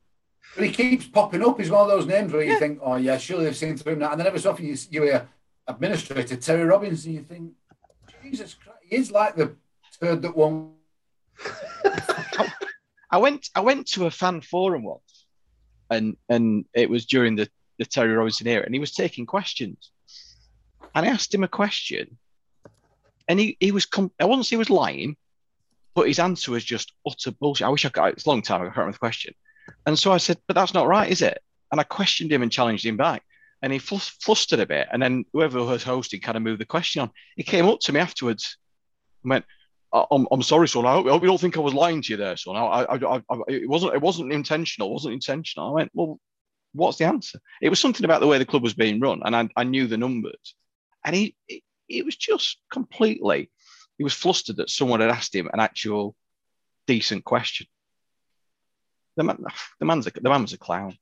[0.55, 1.59] But he keeps popping up.
[1.59, 2.59] He's one of those names where you Yeah.
[2.59, 4.11] think, oh yeah, surely they've seen through him now.
[4.11, 5.28] And then every so often you, you hear
[5.66, 7.53] administrator Terry Robbins, and you think,
[8.22, 9.55] Jesus Christ, he is like the
[10.01, 10.72] turd that won.
[13.11, 15.26] I went I went to a fan forum once,
[15.91, 19.93] and and it was during the the Terry Robinson era, and he was taking questions,
[20.95, 22.18] and I asked him a question,
[23.28, 25.16] and he he was com- I wouldn't say he was lying,
[25.99, 27.66] but his answer was just utter bullshit.
[27.66, 28.12] I wish I could.
[28.12, 28.61] It's a long time.
[28.61, 29.34] I can't remember the question,
[29.86, 31.38] and so I said, "But that's not right, is it?"
[31.70, 33.22] And I questioned him and challenged him back,
[33.62, 36.66] and he flus- flustered a bit, and then whoever was hosting kind of moved the
[36.66, 37.11] question on.
[37.36, 38.57] He came up to me afterwards,
[39.24, 39.44] and went.
[39.90, 40.84] I'm, I'm sorry, son.
[40.84, 42.57] I hope, I hope you don't think I was lying to you there, son.
[42.57, 44.90] I, I, I, it wasn't, it wasn't intentional.
[44.90, 45.70] It wasn't intentional.
[45.70, 46.20] I went, well,
[46.74, 47.40] what's the answer?
[47.62, 49.86] It was something about the way the club was being run, and I, I knew
[49.86, 50.55] the numbers.
[51.07, 53.51] And he, it, it was just completely.
[53.99, 56.14] He was flustered that someone had asked him an actual
[56.86, 57.66] decent question.
[59.16, 59.44] The man,
[59.80, 60.96] the man's a, the man was a clown.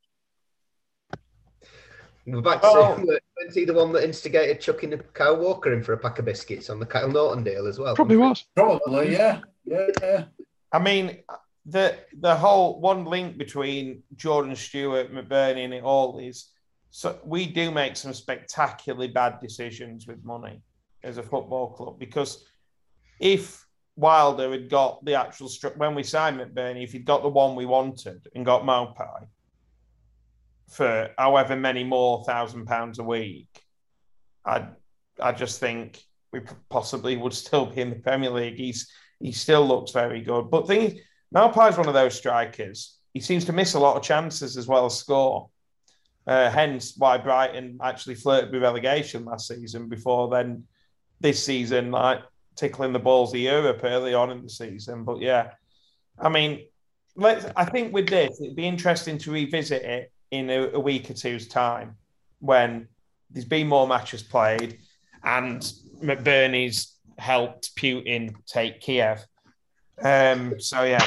[2.27, 3.19] We're back to Oh.
[3.45, 6.25] was he the one that instigated chucking the Kyle Walker in for a pack of
[6.25, 7.95] biscuits on the Kyle Naughton deal as well?
[7.95, 8.45] Probably was.
[8.57, 9.43] Probably, yeah.
[9.65, 10.25] Yeah, yeah.
[10.73, 11.19] I mean,
[11.67, 16.49] the the whole one link between Jordan Stewart, McBurnie, and it all is
[16.91, 20.63] so we do make some spectacularly bad decisions with money
[21.03, 22.45] as a football club because
[23.19, 27.29] if Wilder had got the actual stru- when we signed McBurnie, if he'd got the
[27.29, 29.27] one we wanted and got Maupay
[30.69, 33.49] for however many more thousand pounds a week,
[34.45, 34.69] I
[35.21, 36.03] I just think
[36.33, 38.57] we possibly would still be in the Premier League.
[38.57, 38.91] He's
[39.21, 40.51] he still looks very good.
[40.51, 41.01] But thing is,
[41.31, 42.99] one of those strikers.
[43.15, 45.49] He seems to miss a lot of chances as well as score.
[46.27, 50.65] Uh, hence why Brighton actually flirted with relegation last season before then
[51.21, 52.21] this season, like
[52.57, 55.05] tickling the balls of Europe early on in the season.
[55.05, 55.53] But yeah,
[56.19, 56.67] I mean,
[57.15, 61.11] let's I think with this, it'd be interesting to revisit it in a, a week
[61.11, 61.97] or two's time
[62.41, 62.89] when
[63.31, 64.79] there's been more matches played
[65.25, 65.61] and
[66.03, 69.25] McBurnie's helped Putin take Kiev.
[70.03, 71.07] Um, so yeah,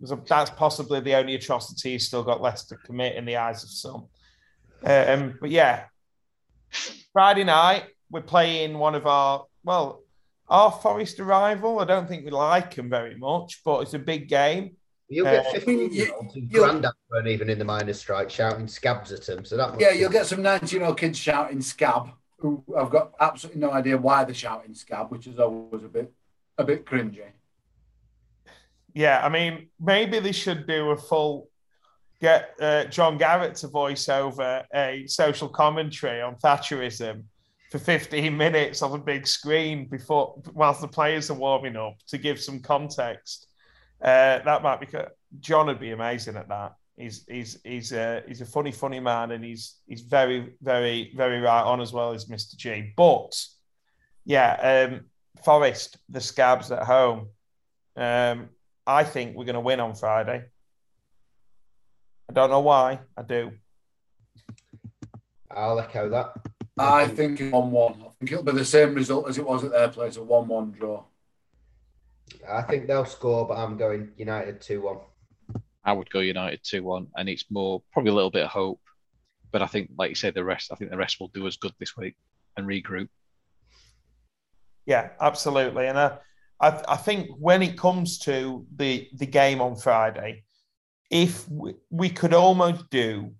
[0.00, 3.70] that's possibly the only atrocity he's still got left to commit in the eyes of
[3.70, 4.06] some.
[4.84, 5.84] Um, but yeah,
[7.12, 10.03] Friday night we're playing one of our well,
[10.48, 11.80] our Forest rival.
[11.80, 14.76] I don't think we like him very much, but it's a big game.
[15.08, 18.66] You'll get Uh, 15 year olds whose granddad weren't even in the miners' strike shouting
[18.66, 19.44] scabs at him.
[19.44, 22.90] So that Yeah, be- you'll get some 19 year old kids shouting scab, who I've
[22.90, 26.12] got absolutely no idea why they're shouting scab, which is always a bit
[26.56, 27.20] a bit cringy.
[28.94, 31.48] Yeah, I mean, maybe they should do a full
[32.20, 37.24] get uh, John Garrett to voice over a social commentary on Thatcherism
[37.74, 42.16] for 15 minutes on a big screen before whilst the players are warming up to
[42.16, 43.48] give some context.
[44.00, 44.86] Uh, that might be
[45.40, 46.76] John would be amazing at that.
[46.96, 51.40] He's he's he's a he's a funny funny man, and he's he's very very very
[51.40, 52.92] right on as well as Mister G.
[52.96, 53.44] But
[54.24, 55.06] yeah, um,
[55.44, 57.30] Forest the Scabs at home.
[57.96, 58.50] Um,
[58.86, 60.44] I think we're going to win on Friday.
[62.30, 63.00] I don't know why.
[63.16, 63.50] I do.
[65.50, 66.53] I'll echo that.
[66.76, 67.92] I think it's 1 1.
[67.92, 70.48] I think it'll be the same result as it was at their place a 1
[70.48, 71.04] 1 draw.
[72.48, 74.96] I think they'll score, but I'm going United 2 1.
[75.84, 78.80] I would go United 2 1, and it's more probably a little bit of hope.
[79.52, 81.56] But I think, like you say, the rest, I think the rest will do us
[81.56, 82.16] good this week
[82.56, 83.08] and regroup.
[84.86, 85.86] Yeah, absolutely.
[85.86, 86.18] And I,
[86.60, 90.42] I, I think when it comes to the, the game on Friday,
[91.10, 93.32] if we, we could almost do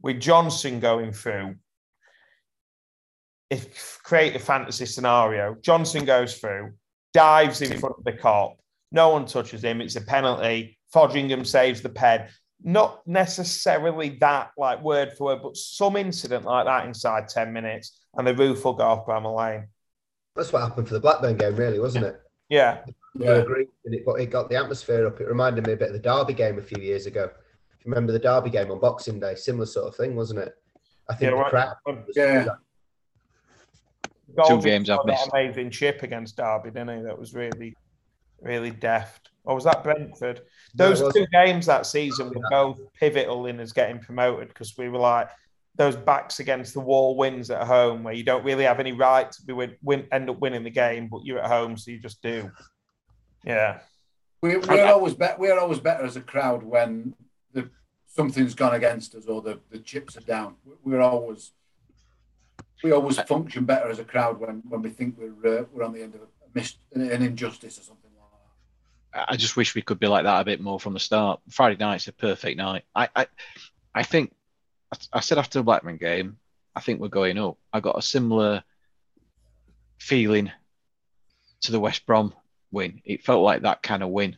[0.00, 1.56] with Johnson going through,
[3.50, 6.72] if create a fantasy scenario, Johnson goes through,
[7.12, 8.56] dives in front of the Kop,
[8.92, 10.78] no one touches him, it's a penalty.
[10.94, 12.28] Foderingham saves the pen.
[12.62, 17.98] Not necessarily that like word for word, but some incident like that inside 10 minutes,
[18.14, 19.66] and the roof will go off Bramall Lane.
[20.34, 22.20] That's what happened for the Blackburn game, really, wasn't it?
[22.48, 22.78] Yeah.
[23.18, 23.30] Yeah.
[23.30, 23.66] I agree.
[23.84, 25.20] And it, it got the atmosphere up.
[25.20, 27.24] It reminded me a bit of the Derby game a few years ago.
[27.78, 30.54] If you remember the Derby game on Boxing Day, similar sort of thing, wasn't it?
[31.08, 31.50] I think Yeah, the right.
[31.50, 31.76] crowd.
[34.36, 34.48] Yeah.
[34.48, 35.30] Golding games I've scored that missed.
[35.32, 37.02] Amazing chip against Derby, didn't he?
[37.04, 37.76] That was really,
[38.40, 39.30] really deft.
[39.44, 40.42] Or was that Brentford?
[40.74, 41.24] Those wasn't.
[41.24, 45.28] two games that season were both pivotal in us getting promoted because we were like
[45.76, 49.30] those backs against the wall wins at home where you don't really have any right
[49.30, 51.98] to be win, win end up winning the game, but you're at home, so you
[51.98, 52.50] just do.
[53.44, 53.80] Yeah.
[54.42, 55.38] We, we're always better.
[55.38, 57.14] We're always better as a crowd when
[57.52, 57.70] the
[58.06, 60.56] something's gone against us or the, the chips are down.
[60.82, 61.52] We're always
[62.86, 65.92] we always function better as a crowd when, when we think we're uh, we're on
[65.92, 68.30] the end of a mis- an injustice or something like
[69.12, 69.32] that.
[69.32, 71.40] I just wish we could be like that a bit more from the start.
[71.50, 72.84] Friday night's a perfect night.
[72.94, 73.26] I, I,
[73.92, 74.32] I think
[75.12, 76.38] I said after the Blackburn game,
[76.76, 77.58] I think we're going up.
[77.72, 78.62] I got a similar
[79.98, 80.52] feeling
[81.62, 82.34] to the West Brom
[82.70, 83.02] win.
[83.04, 84.36] It felt like that kind of win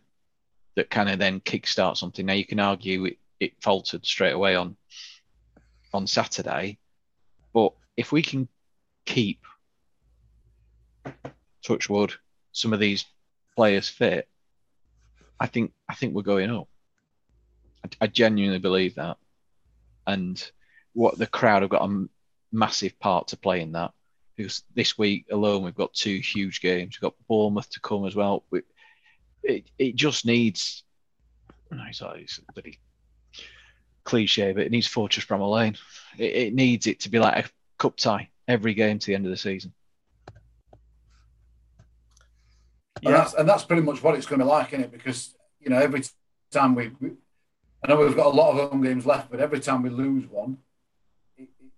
[0.76, 2.24] that kind of then kickstart something.
[2.24, 4.76] Now you can argue it, it faltered straight away on
[5.92, 6.78] on Saturday,
[7.52, 8.48] but if we can
[9.04, 9.40] keep
[11.62, 12.14] Touchwood
[12.52, 13.04] some of these
[13.56, 14.28] players fit,
[15.40, 16.68] I think I think we're going up.
[17.84, 19.18] I, I genuinely believe that,
[20.06, 20.50] and
[20.92, 22.06] what the crowd have got a
[22.52, 23.92] massive part to play in that.
[24.36, 26.96] Because this week alone, we've got two huge games.
[26.96, 28.44] We've got Bournemouth to come as well.
[28.50, 28.60] We,
[29.42, 30.84] it it just needs.
[31.72, 32.78] No, it's, it's a bloody
[34.04, 35.76] cliche, but it needs Fortress Bramall Lane.
[36.16, 39.24] It, it needs it to be like a cup tie every game to the end
[39.26, 39.72] of the season.
[43.04, 44.92] And that's and that's pretty much what it's going to be like, isn't it?
[44.92, 46.02] Because you know every
[46.50, 47.10] time we, we
[47.84, 50.26] I know we've got a lot of home games left, but every time we lose
[50.26, 50.58] one,
[51.36, 51.72] it, it-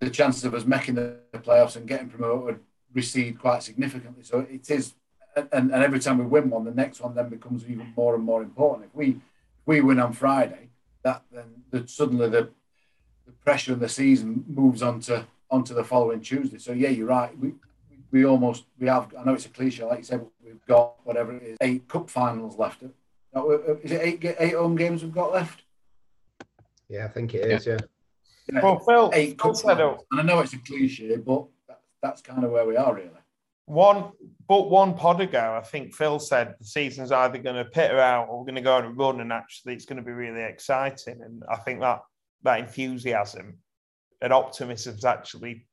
[0.00, 2.58] the chances of us making the playoffs and getting promoted
[2.92, 4.22] recede quite significantly.
[4.24, 4.94] So it is,
[5.36, 8.24] and, and every time we win one, the next one then becomes even more and
[8.24, 8.88] more important.
[8.90, 10.70] If we if we win on Friday,
[11.04, 12.50] that then the, suddenly the
[13.26, 16.58] the pressure of the season moves on to onto the following Tuesday.
[16.58, 17.32] So yeah, you're right.
[17.38, 17.52] We
[18.10, 19.14] we almost we have.
[19.18, 21.88] I know it's a cliche, like you said, but we've got whatever it is, eight
[21.88, 22.82] cup finals left.
[23.84, 25.62] Is it eight eight home games we've got left?
[26.88, 27.66] Yeah, I think it is.
[27.66, 27.78] Yeah.
[28.52, 30.04] Yeah, Well, Phil, eight Phil cup said finals.
[30.10, 33.08] And I know it's a cliche, but that, that's kind of where we are really.
[33.64, 34.12] one,
[34.46, 38.28] but one pod ago, I think Phil said the season's either going to peter out
[38.28, 40.42] or we're going to go on a run, and actually it's going to be really
[40.42, 41.22] exciting.
[41.22, 42.00] And I think that
[42.42, 43.56] that enthusiasm
[44.24, 45.66] and optimism's actually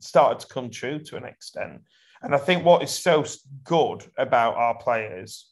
[0.00, 1.80] started to come true to an extent.
[2.20, 3.24] And I think what is so
[3.62, 5.48] good about our players,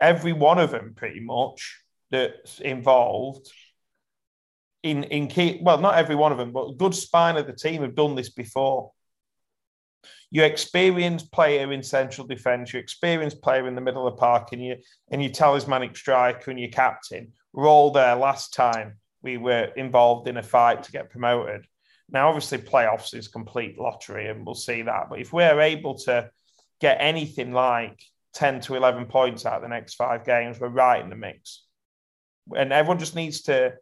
[0.00, 1.78] every one of them pretty much
[2.10, 3.46] that's involved
[4.82, 7.52] in in key well, not every one of them, but a good spine of the
[7.52, 8.90] team have done this before.
[10.30, 14.48] Your experienced player in central defence, your experienced player in the middle of the park,
[14.52, 14.76] and your
[15.10, 20.28] and your talismanic striker and your captain were all there last time we were involved
[20.28, 21.66] in a fight to get promoted.
[22.10, 25.08] Now, obviously, playoffs is complete lottery, and we'll see that.
[25.08, 26.30] But if we're able to
[26.80, 28.02] get anything like
[28.34, 31.64] 10 to 11 points out of the next five games, we're right in the mix.
[32.56, 33.74] And everyone just needs to,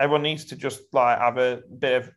[0.00, 2.10] everyone needs to just like have a bit of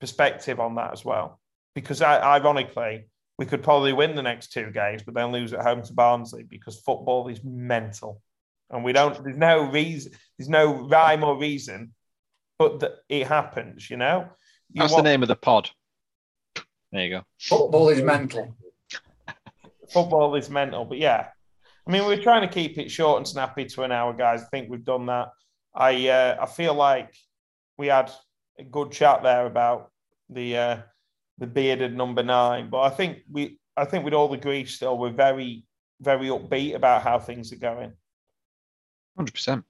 [0.00, 1.40] perspective on that as well.
[1.74, 3.08] Because ironically,
[3.38, 6.44] we could probably win the next two games, but then lose at home to Barnsley
[6.44, 8.20] because football is mental.
[8.70, 11.93] And we don't, there's no reason, there's no rhyme or reason,
[12.58, 14.28] but that it happens, you know?
[14.72, 15.70] You That's want- the name of the pod.
[16.92, 17.22] There you go.
[17.40, 18.56] Football is mental.
[19.92, 21.28] football is mental, but yeah,
[21.86, 24.42] I mean, we're trying to keep it short and snappy to an hour, guys.
[24.42, 25.28] I think we've done that.
[25.74, 27.12] I uh, I feel like
[27.76, 28.10] we had
[28.58, 29.90] a good chat there about
[30.30, 30.76] the uh,
[31.38, 35.10] the bearded number nine, but I think we I think we'd all agree still we're
[35.10, 35.64] very
[36.00, 37.92] very upbeat about how things are going.
[39.16, 39.64] Hundred percent.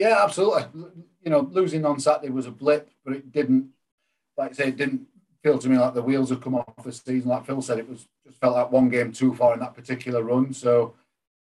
[0.00, 0.64] Yeah, absolutely.
[1.22, 3.68] You know, losing on Saturday was a blip, but it didn't,
[4.38, 5.06] like I say, it didn't
[5.42, 7.28] feel to me like the wheels had come off the season.
[7.28, 10.22] Like Phil said, it was just felt like one game too far in that particular
[10.22, 10.54] run.
[10.54, 10.94] So,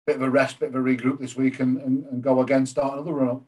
[0.09, 2.67] bit of a rest, bit of a regroup this week, and, and, and go again,
[2.67, 3.43] start another run up.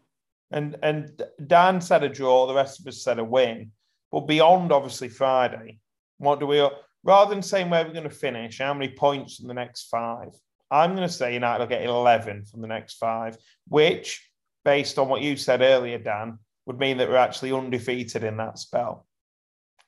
[0.52, 3.72] And and Dan said a draw, the rest of us said a win.
[4.12, 5.80] But beyond obviously Friday,
[6.18, 6.64] what do we
[7.02, 10.28] rather than saying where we're going to finish, how many points in the next five?
[10.70, 13.36] I'm going to say United will get 11 from the next five,
[13.68, 14.28] which,
[14.64, 18.58] based on what you said earlier, Dan, would mean that we're actually undefeated in that
[18.58, 19.06] spell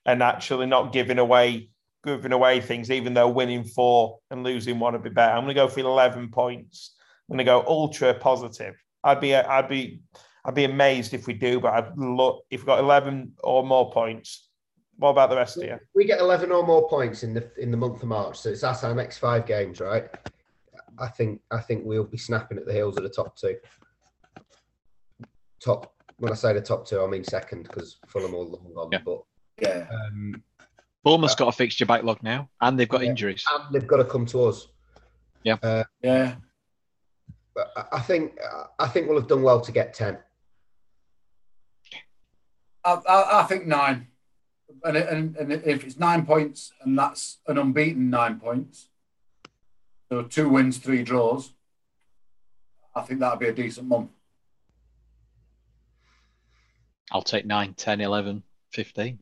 [0.04, 1.70] and actually not giving away
[2.04, 5.32] giving away things, even though winning four and losing one would be better.
[5.32, 6.94] I'm going to go for 11 points.
[7.28, 8.76] I'm going to go ultra positive.
[9.02, 10.00] I'd be I'd be
[10.44, 13.90] I'd be amazed if we do, but I'd look if we've got eleven or more
[13.90, 14.48] points.
[14.98, 15.78] What about the rest of you?
[15.94, 18.60] We get eleven or more points in the in the month of March, so it's
[18.60, 20.08] that's our next five games, right?
[20.98, 23.56] I think I think we'll be snapping at the heels of the top two.
[25.60, 28.88] Top when I say the top two, I mean second because Fulham all long gone.
[28.92, 28.98] Yeah.
[29.04, 29.22] But
[29.60, 29.86] Yeah.
[29.90, 30.42] um,
[31.04, 33.10] Bournemouth's got a fixture backlog now, and they've got Yeah.
[33.10, 33.44] injuries.
[33.52, 34.68] and they've got to come to us.
[35.42, 35.56] Yeah.
[35.60, 35.86] But
[37.76, 38.38] I- I think
[38.78, 40.18] I think we'll have done well to get ten.
[42.84, 44.08] I, I, I think nine.
[44.84, 48.88] And, it- and, and if it's nine points and that's an unbeaten nine points,
[50.10, 51.52] so two wins, three draws,
[52.94, 54.10] I think that'd be a decent month.
[57.12, 58.42] I'll take 9, 10, 11,
[58.72, 59.18] 15.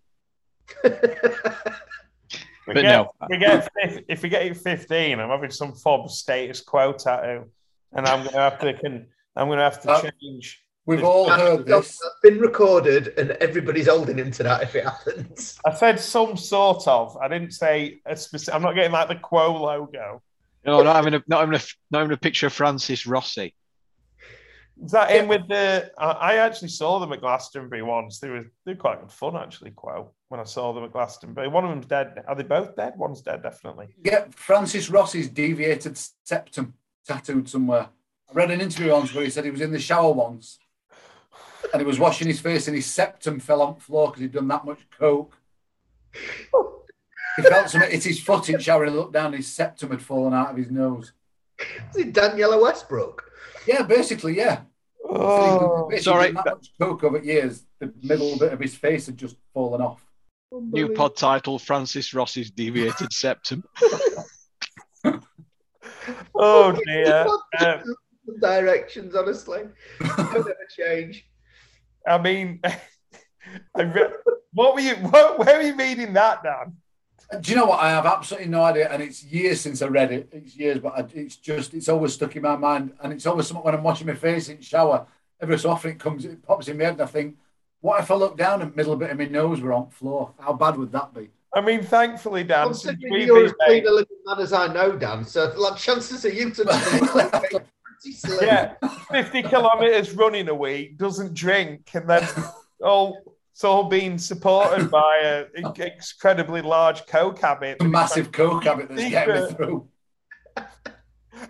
[2.67, 3.11] We But get, no.
[3.29, 3.69] we get
[4.09, 7.51] if we get 15, I'm having some fob status quo tattoo,
[7.93, 9.07] and I'm gonna have to can
[9.37, 10.63] I'm gonna have to Uh, change.
[10.87, 11.99] We've all heard this.
[11.99, 15.59] That's been recorded, and everybody's holding him to that if it happens.
[15.67, 17.17] I said some sort of.
[17.19, 18.55] I didn't say a specific.
[18.55, 20.23] I'm not getting like the quo logo.
[20.65, 23.55] No, not having a not having a not having a picture of Francis Rossi.
[24.83, 25.91] Is that in with the?
[25.99, 28.19] I I actually saw them at Glastonbury once.
[28.19, 29.71] They were they were quite good fun actually.
[29.71, 31.49] Quite when I saw them at Glastonbury.
[31.49, 32.25] One of them's dead.
[32.27, 32.95] Are they both dead?
[32.97, 33.89] One's dead definitely.
[34.05, 36.75] Yeah, Francis Rossi's deviated septum
[37.07, 37.89] tattooed somewhere.
[38.29, 40.59] I read an interview once where he said he was in the shower once
[41.73, 44.33] and he was washing his face and his septum fell on the floor because he'd
[44.33, 45.37] done that much coke.
[47.37, 49.53] He felt something hit his foot in the shower and he looked down and his
[49.53, 51.13] septum had fallen out of his nose.
[51.91, 53.31] Is it Danniella Westbrook?
[53.67, 54.63] Yeah, basically, yeah.
[55.07, 56.33] Oh, Basically sorry.
[56.33, 59.81] done that much coke over years, the middle bit of his face had just fallen
[59.83, 60.05] off.
[60.51, 63.65] New pod title: Francis Rossi's deviated septum.
[66.35, 67.27] oh dear.
[67.61, 67.83] Um,
[68.41, 69.63] Directions, honestly.
[70.01, 71.27] Don't ever change.
[72.09, 74.09] I mean, I re-
[74.53, 74.95] what were you?
[74.97, 76.77] What, where were you meaning that, Dan?
[77.41, 77.81] Do you know what?
[77.81, 80.29] I have absolutely no idea, and it's years since I read it.
[80.33, 83.47] It's years, but I, it's just it's always stuck in my mind, and it's always
[83.47, 85.07] something when I'm washing my face in the shower.
[85.41, 87.37] Every so often it comes, it pops in my head, and I think,
[87.81, 90.33] what if I look down and middle bit of my nose were on the floor?
[90.39, 91.31] How bad would that be?
[91.55, 94.73] I mean, thankfully, Dan, since Considering we've you're as clean a looking man as I
[94.73, 98.39] know, Dan, so like chances are you to pretty slim.
[98.43, 98.75] yeah,
[99.11, 102.29] 50 kilometers running a week, doesn't drink, and then
[102.83, 107.77] all oh, it's all being supported by an incredibly large coke habit.
[107.81, 109.89] A massive coke habit that's getting me through.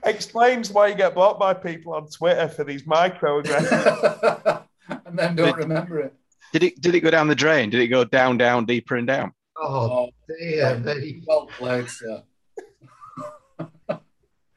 [0.05, 4.65] Explains why you get blocked by people on Twitter for these microaggressions.
[5.07, 6.15] and then don't remember it.
[6.53, 7.71] Did it did it go down the drain?
[7.71, 9.33] Did it go down, down, deeper and down?
[9.57, 11.23] Oh, dear me.
[11.27, 12.23] Well played, sir.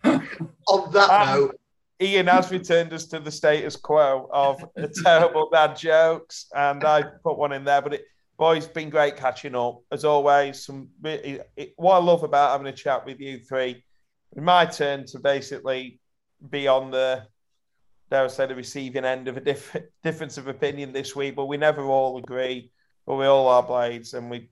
[0.04, 1.60] On that Um, note,
[2.00, 7.04] Ian has returned us to the status quo of the terrible dad jokes, and I
[7.24, 7.82] put one in there.
[7.82, 8.06] But it,
[8.38, 10.66] boy, it's been great catching up as always.
[10.66, 13.84] Some really, it, what I love about having a chat with you three.
[14.36, 16.00] My turn to basically
[16.50, 17.26] be on the
[18.10, 21.46] dare I say the receiving end of a diff- difference of opinion this week, but
[21.46, 22.72] we never all agree,
[23.06, 24.50] but we all are blades, and we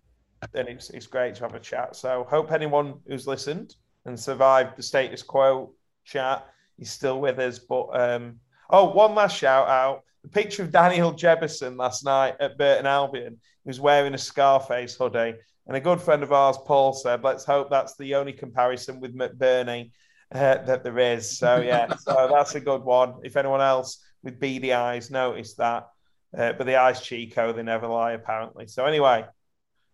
[0.53, 1.95] and it's it's great to have a chat.
[1.95, 3.75] So hope anyone who's listened
[4.05, 5.73] and survived the status quo
[6.03, 6.47] chat
[6.79, 7.59] is still with us.
[7.59, 12.57] But um, oh, one last shout out: the picture of Daniel Jebbison last night at
[12.57, 13.37] Burton Albion.
[13.63, 15.35] He was wearing a Scarface hoodie,
[15.67, 19.15] and a good friend of ours, Paul, said, "Let's hope that's the only comparison with
[19.15, 19.91] McBurnie."
[20.33, 21.37] Uh, that there is.
[21.37, 23.15] So yeah, so that's a good one.
[23.23, 25.87] If anyone else with beady eyes noticed that,
[26.35, 28.67] uh, but the eyes Chico, they never lie apparently.
[28.67, 29.25] So anyway,